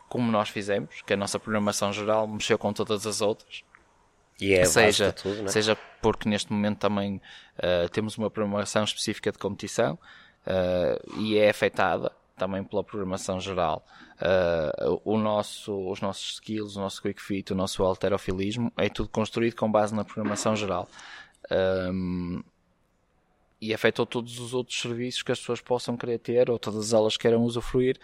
como 0.08 0.32
nós 0.32 0.50
fizemos, 0.50 1.02
que 1.02 1.14
a 1.14 1.18
nossa 1.18 1.40
programação 1.40 1.94
geral 1.94 2.28
mexeu 2.28 2.58
com 2.58 2.74
todas 2.74 3.06
as 3.06 3.22
outras. 3.22 3.64
E 4.42 4.54
é 4.54 4.66
seja, 4.66 5.12
tudo, 5.12 5.46
é? 5.46 5.48
seja 5.50 5.78
porque 6.02 6.28
neste 6.28 6.52
momento 6.52 6.80
também 6.80 7.22
temos 7.92 8.18
uma 8.18 8.30
programação 8.30 8.86
específica 8.86 9.34
de 9.34 9.38
competição 9.38 10.00
e 11.18 11.38
é 11.38 11.50
afetada 11.50 12.10
também 12.40 12.64
pela 12.64 12.84
programação 12.84 13.40
geral. 13.40 13.86
Uh, 14.20 15.02
o 15.04 15.18
nosso, 15.18 15.74
os 15.90 16.02
nossos 16.02 16.34
skills, 16.34 16.76
o 16.76 16.80
nosso 16.80 17.02
quick 17.02 17.22
fit, 17.22 17.54
o 17.54 17.56
nosso 17.56 17.84
alterofilismo 17.84 18.72
é 18.78 18.90
tudo 18.90 19.10
construído 19.10 19.56
com 19.56 19.70
base 19.70 19.94
na 19.94 20.04
programação 20.04 20.56
geral. 20.56 20.90
Um, 21.52 22.42
e 23.62 23.74
afetou 23.74 24.06
todos 24.06 24.40
os 24.40 24.54
outros 24.54 24.80
serviços 24.80 25.22
que 25.22 25.32
as 25.32 25.40
pessoas 25.40 25.62
possam 25.62 25.98
querer 25.98 26.20
ter 26.20 26.50
ou 26.50 26.58
todas 26.58 26.94
elas 26.94 27.18
queiram 27.18 27.44
usufruir. 27.44 27.98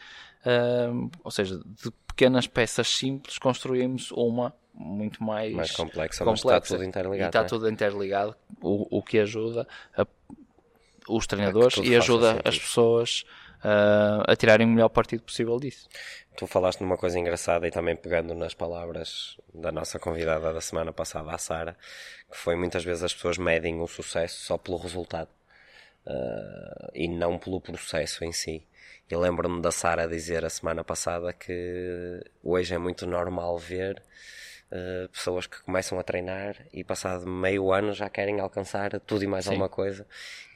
Ou 1.23 1.31
seja, 1.31 1.59
de 1.65 1.91
pequenas 2.07 2.47
peças 2.47 2.87
simples 2.87 3.37
construímos 3.37 4.11
uma 4.11 4.53
muito 4.73 5.23
mais, 5.23 5.53
mais 5.53 5.71
complexa, 5.71 6.23
complexa. 6.23 6.25
mas 6.25 6.39
está 6.39 6.75
tudo 6.75 6.83
interligado. 6.83 7.23
E 7.23 7.27
está 7.27 7.39
é? 7.39 7.43
tudo 7.43 7.69
interligado, 7.69 8.35
o, 8.61 8.97
o 8.97 9.01
que 9.01 9.19
ajuda 9.19 9.65
a, 9.97 10.05
os 11.07 11.25
treinadores 11.25 11.77
é 11.77 11.81
e 11.81 11.95
ajuda 11.95 12.41
as 12.43 12.57
pessoas 12.59 13.23
uh, 13.63 14.23
a 14.27 14.35
tirarem 14.35 14.67
o 14.67 14.69
melhor 14.69 14.89
partido 14.89 15.23
possível 15.23 15.57
disso. 15.59 15.87
Tu 16.35 16.45
falaste 16.45 16.81
numa 16.81 16.97
coisa 16.97 17.17
engraçada 17.17 17.65
e 17.65 17.71
também 17.71 17.95
pegando 17.95 18.35
nas 18.35 18.53
palavras 18.53 19.37
da 19.53 19.71
nossa 19.71 19.97
convidada 19.97 20.53
da 20.53 20.59
semana 20.59 20.91
passada, 20.91 21.31
a 21.31 21.37
Sara, 21.37 21.77
que 22.29 22.37
foi 22.37 22.55
muitas 22.55 22.83
vezes 22.83 23.03
as 23.03 23.13
pessoas 23.13 23.37
medem 23.37 23.79
o 23.79 23.87
sucesso 23.87 24.43
só 24.43 24.57
pelo 24.57 24.77
resultado 24.77 25.29
uh, 26.07 26.91
e 26.93 27.07
não 27.07 27.37
pelo 27.37 27.59
processo 27.59 28.23
em 28.23 28.31
si. 28.31 28.65
E 29.09 29.15
lembro-me 29.15 29.61
da 29.61 29.71
Sara 29.71 30.07
dizer 30.07 30.43
a 30.43 30.49
semana 30.49 30.83
passada 30.83 31.31
que 31.31 32.23
hoje 32.43 32.73
é 32.73 32.77
muito 32.77 33.05
normal 33.05 33.57
ver 33.57 34.01
uh, 34.71 35.09
pessoas 35.09 35.45
que 35.45 35.61
começam 35.63 35.99
a 35.99 36.03
treinar 36.03 36.55
e 36.73 36.83
passado 36.83 37.27
meio 37.27 37.71
ano 37.71 37.93
já 37.93 38.09
querem 38.09 38.39
alcançar 38.39 38.99
tudo 39.01 39.23
e 39.23 39.27
mais 39.27 39.45
Sim. 39.45 39.51
alguma 39.51 39.69
coisa. 39.69 40.07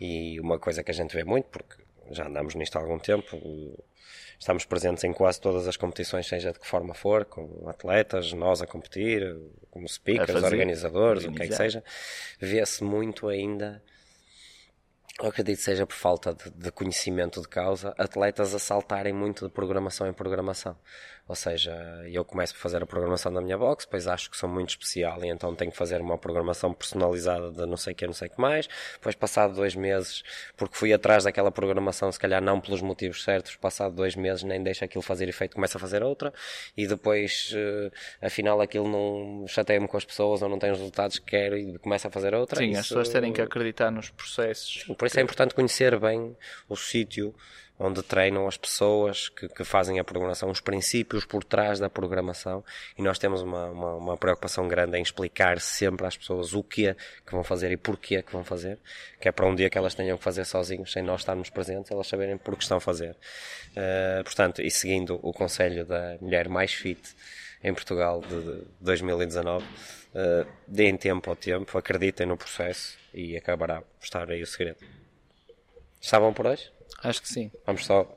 E 0.02 0.40
uma 0.40 0.58
coisa 0.58 0.84
que 0.84 0.92
a 0.92 0.94
gente 0.94 1.16
vê 1.16 1.24
muito, 1.24 1.46
porque 1.46 1.76
já 2.12 2.28
andamos 2.28 2.56
nisto 2.56 2.76
há 2.78 2.82
algum 2.82 2.98
tempo, 2.98 3.38
estamos 4.40 4.66
presentes 4.66 5.04
em 5.04 5.14
quase 5.14 5.40
todas 5.40 5.68
as 5.68 5.78
competições, 5.78 6.28
seja 6.28 6.52
de 6.52 6.60
que 6.60 6.66
forma 6.66 6.96
for, 6.96 7.26
com 7.26 7.70
atletas, 7.70 8.34
nós 8.34 8.64
a 8.64 8.68
competir, 8.68 9.38
como 9.70 9.88
speakers, 9.88 10.44
organizadores, 10.44 11.26
o 11.26 11.32
que 11.32 11.44
é 11.44 11.48
que 11.48 11.56
seja, 11.56 11.84
vê-se 12.40 12.84
muito 12.84 13.28
ainda 13.28 13.84
eu 15.22 15.28
acredito 15.28 15.58
que 15.58 15.64
seja 15.64 15.86
por 15.86 15.96
falta 15.96 16.34
de, 16.34 16.50
de, 16.50 16.72
conhecimento 16.72 17.42
de 17.42 17.48
causa, 17.48 17.94
atletas 17.98 18.56
a 18.56 18.60
saltarem 18.60 19.14
muito 19.14 19.46
de 19.48 19.52
programação 19.52 20.08
em 20.08 20.14
programação. 20.14 20.78
Ou 21.30 21.36
seja, 21.36 21.72
eu 22.12 22.26
começo 22.26 22.56
por 22.56 22.60
fazer 22.60 22.82
a 22.82 22.88
programação 22.88 23.32
da 23.32 23.40
minha 23.40 23.56
box, 23.56 23.86
depois 23.86 24.08
acho 24.08 24.32
que 24.32 24.36
sou 24.36 24.50
muito 24.50 24.70
especial 24.70 25.24
e 25.24 25.28
então 25.28 25.54
tenho 25.54 25.70
que 25.70 25.78
fazer 25.78 26.02
uma 26.02 26.18
programação 26.18 26.74
personalizada 26.74 27.52
de 27.52 27.68
não 27.68 27.78
sei 27.78 27.94
o 27.94 27.96
que, 27.96 28.08
não 28.08 28.14
sei 28.14 28.30
o 28.30 28.32
que 28.32 28.42
mais. 28.42 28.68
Depois, 28.94 29.14
passado 29.14 29.54
dois 29.54 29.76
meses, 29.76 30.24
porque 30.58 30.76
fui 30.76 30.92
atrás 30.92 31.26
daquela 31.26 31.52
programação, 31.52 32.12
se 32.12 32.20
calhar 32.20 32.42
não 32.42 32.60
pelos 32.60 32.82
motivos 32.82 33.24
certos, 33.24 33.56
passado 33.56 33.94
dois 33.94 34.16
meses 34.16 34.42
nem 34.42 34.64
deixa 34.64 34.86
aquilo 34.86 35.04
fazer 35.04 35.30
efeito, 35.30 35.54
começa 35.54 35.78
a 35.78 35.80
fazer 35.80 36.02
outra 36.02 36.34
e 36.76 36.88
depois, 36.88 37.54
uh, 37.54 37.92
afinal, 38.26 38.60
aquilo 38.60 38.90
não 38.90 39.48
chateia-me 39.48 39.88
com 39.88 39.98
as 39.98 40.06
pessoas 40.06 40.42
ou 40.42 40.50
não 40.50 40.58
tem 40.58 40.72
os 40.72 40.80
resultados 40.80 41.20
que 41.20 41.28
quero 41.28 41.56
e 41.56 41.78
começa 41.78 42.08
a 42.08 42.12
fazer 42.12 42.34
outra. 42.34 42.58
Sim, 42.58 42.72
Isso, 42.72 42.80
as 42.80 42.88
pessoas 42.88 43.10
terem 43.10 43.32
que 43.32 43.42
acreditar 43.42 43.92
nos 43.92 44.10
processos. 44.10 44.84
Por 44.98 45.06
isso 45.06 45.20
é 45.20 45.22
importante 45.22 45.54
conhecer 45.54 46.00
bem 46.00 46.36
o 46.68 46.76
sítio 46.76 47.36
onde 47.80 48.04
treinam 48.04 48.46
as 48.46 48.58
pessoas 48.58 49.30
que, 49.30 49.48
que, 49.48 49.64
fazem 49.64 50.00
a 50.00 50.04
programação, 50.04 50.50
os 50.50 50.60
princípios 50.60 51.26
por 51.26 51.46
trás 51.46 51.80
da 51.80 51.90
programação, 51.90 52.64
e 52.98 53.02
nós 53.02 53.18
temos 53.18 53.42
uma, 53.42 53.68
uma, 53.68 53.96
uma, 53.96 54.18
preocupação 54.18 54.68
grande 54.68 54.98
em 54.98 55.02
explicar 55.02 55.62
sempre 55.62 56.06
às 56.06 56.18
pessoas 56.18 56.54
o 56.54 56.62
que 56.62 56.88
é 56.88 56.96
que 57.26 57.32
vão 57.32 57.44
fazer 57.44 57.72
e 57.72 57.78
porquê 57.78 58.22
que 58.22 58.34
vão 58.34 58.44
fazer, 58.44 58.78
que 59.22 59.30
é 59.30 59.32
para 59.32 59.46
um 59.46 59.56
dia 59.56 59.70
que 59.70 59.78
elas 59.78 59.96
tenham 59.96 60.18
que 60.18 60.24
fazer 60.24 60.44
sozinhos, 60.44 60.92
sem 60.92 61.02
nós 61.02 61.22
estarmos 61.22 61.50
presentes, 61.50 61.90
elas 61.90 62.08
saberem 62.08 62.38
por 62.38 62.58
que 62.58 62.64
estão 62.64 62.78
a 62.78 62.82
fazer. 62.82 63.16
Uh, 63.72 64.24
portanto, 64.26 64.62
e 64.62 64.70
seguindo 64.70 65.18
o 65.24 65.32
conselho 65.32 65.86
da 65.86 66.18
mulher 66.20 66.50
mais 66.50 66.74
fit 66.74 67.16
em 67.64 67.74
Portugal 67.74 68.22
de 68.22 68.62
2019, 68.82 69.64
uh, 69.66 70.46
deem 70.68 70.98
tempo 70.98 71.30
ao 71.30 71.36
tempo, 71.36 71.78
acreditem 71.78 72.28
no 72.28 72.36
processo 72.36 72.98
e 73.14 73.38
acabará 73.38 73.82
por 73.82 74.04
estar 74.04 74.30
aí 74.30 74.42
o 74.42 74.48
segredo. 74.48 74.99
Estavam 76.02 76.34
por 76.34 76.48
hoje? 76.48 76.72
Acho 77.04 77.22
que 77.22 77.28
sim. 77.28 77.52
Vamos 77.66 77.86
só 77.86 78.08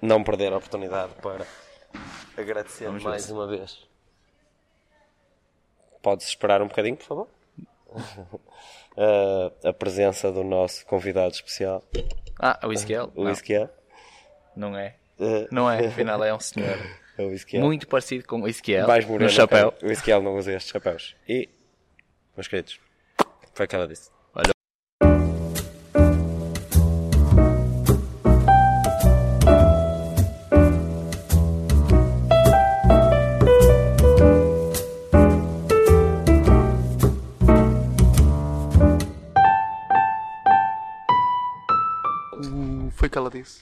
não 0.00 0.22
perder 0.22 0.52
a 0.52 0.56
oportunidade 0.56 1.12
para 1.22 1.46
agradecer 2.36 2.86
Vamos 2.86 3.02
mais 3.02 3.30
uma 3.30 3.46
vez. 3.46 3.86
Podes 6.02 6.26
esperar 6.26 6.62
um 6.62 6.68
bocadinho, 6.68 6.96
por 6.96 7.04
favor? 7.04 7.28
uh, 7.88 9.52
a 9.68 9.72
presença 9.72 10.30
do 10.30 10.44
nosso 10.44 10.84
convidado 10.86 11.34
especial. 11.34 11.82
Ah, 12.38 12.60
o 12.64 12.72
Isquiel? 12.72 13.12
O 13.14 13.28
Isquiel. 13.28 13.68
Não 14.54 14.76
é. 14.76 14.96
Uh, 15.18 15.48
não 15.50 15.70
é, 15.70 15.86
afinal 15.88 16.22
é 16.22 16.32
um 16.34 16.40
senhor. 16.40 16.78
É 17.18 17.22
o. 17.22 17.60
Muito 17.60 17.88
parecido 17.88 18.26
com 18.26 18.42
o 18.42 18.48
Isquiel. 18.48 18.86
Mais 18.86 19.06
no 19.06 19.28
chapéu. 19.28 19.74
O 19.82 19.86
Isquiel 19.86 20.22
não 20.22 20.36
usa 20.36 20.52
estes 20.52 20.70
chapéus. 20.70 21.16
E, 21.28 21.48
meus 22.36 22.46
queridos, 22.46 22.78
foi 23.54 23.64
o 23.64 23.68
que 23.68 23.74
ela 23.74 23.88
disse. 23.88 24.10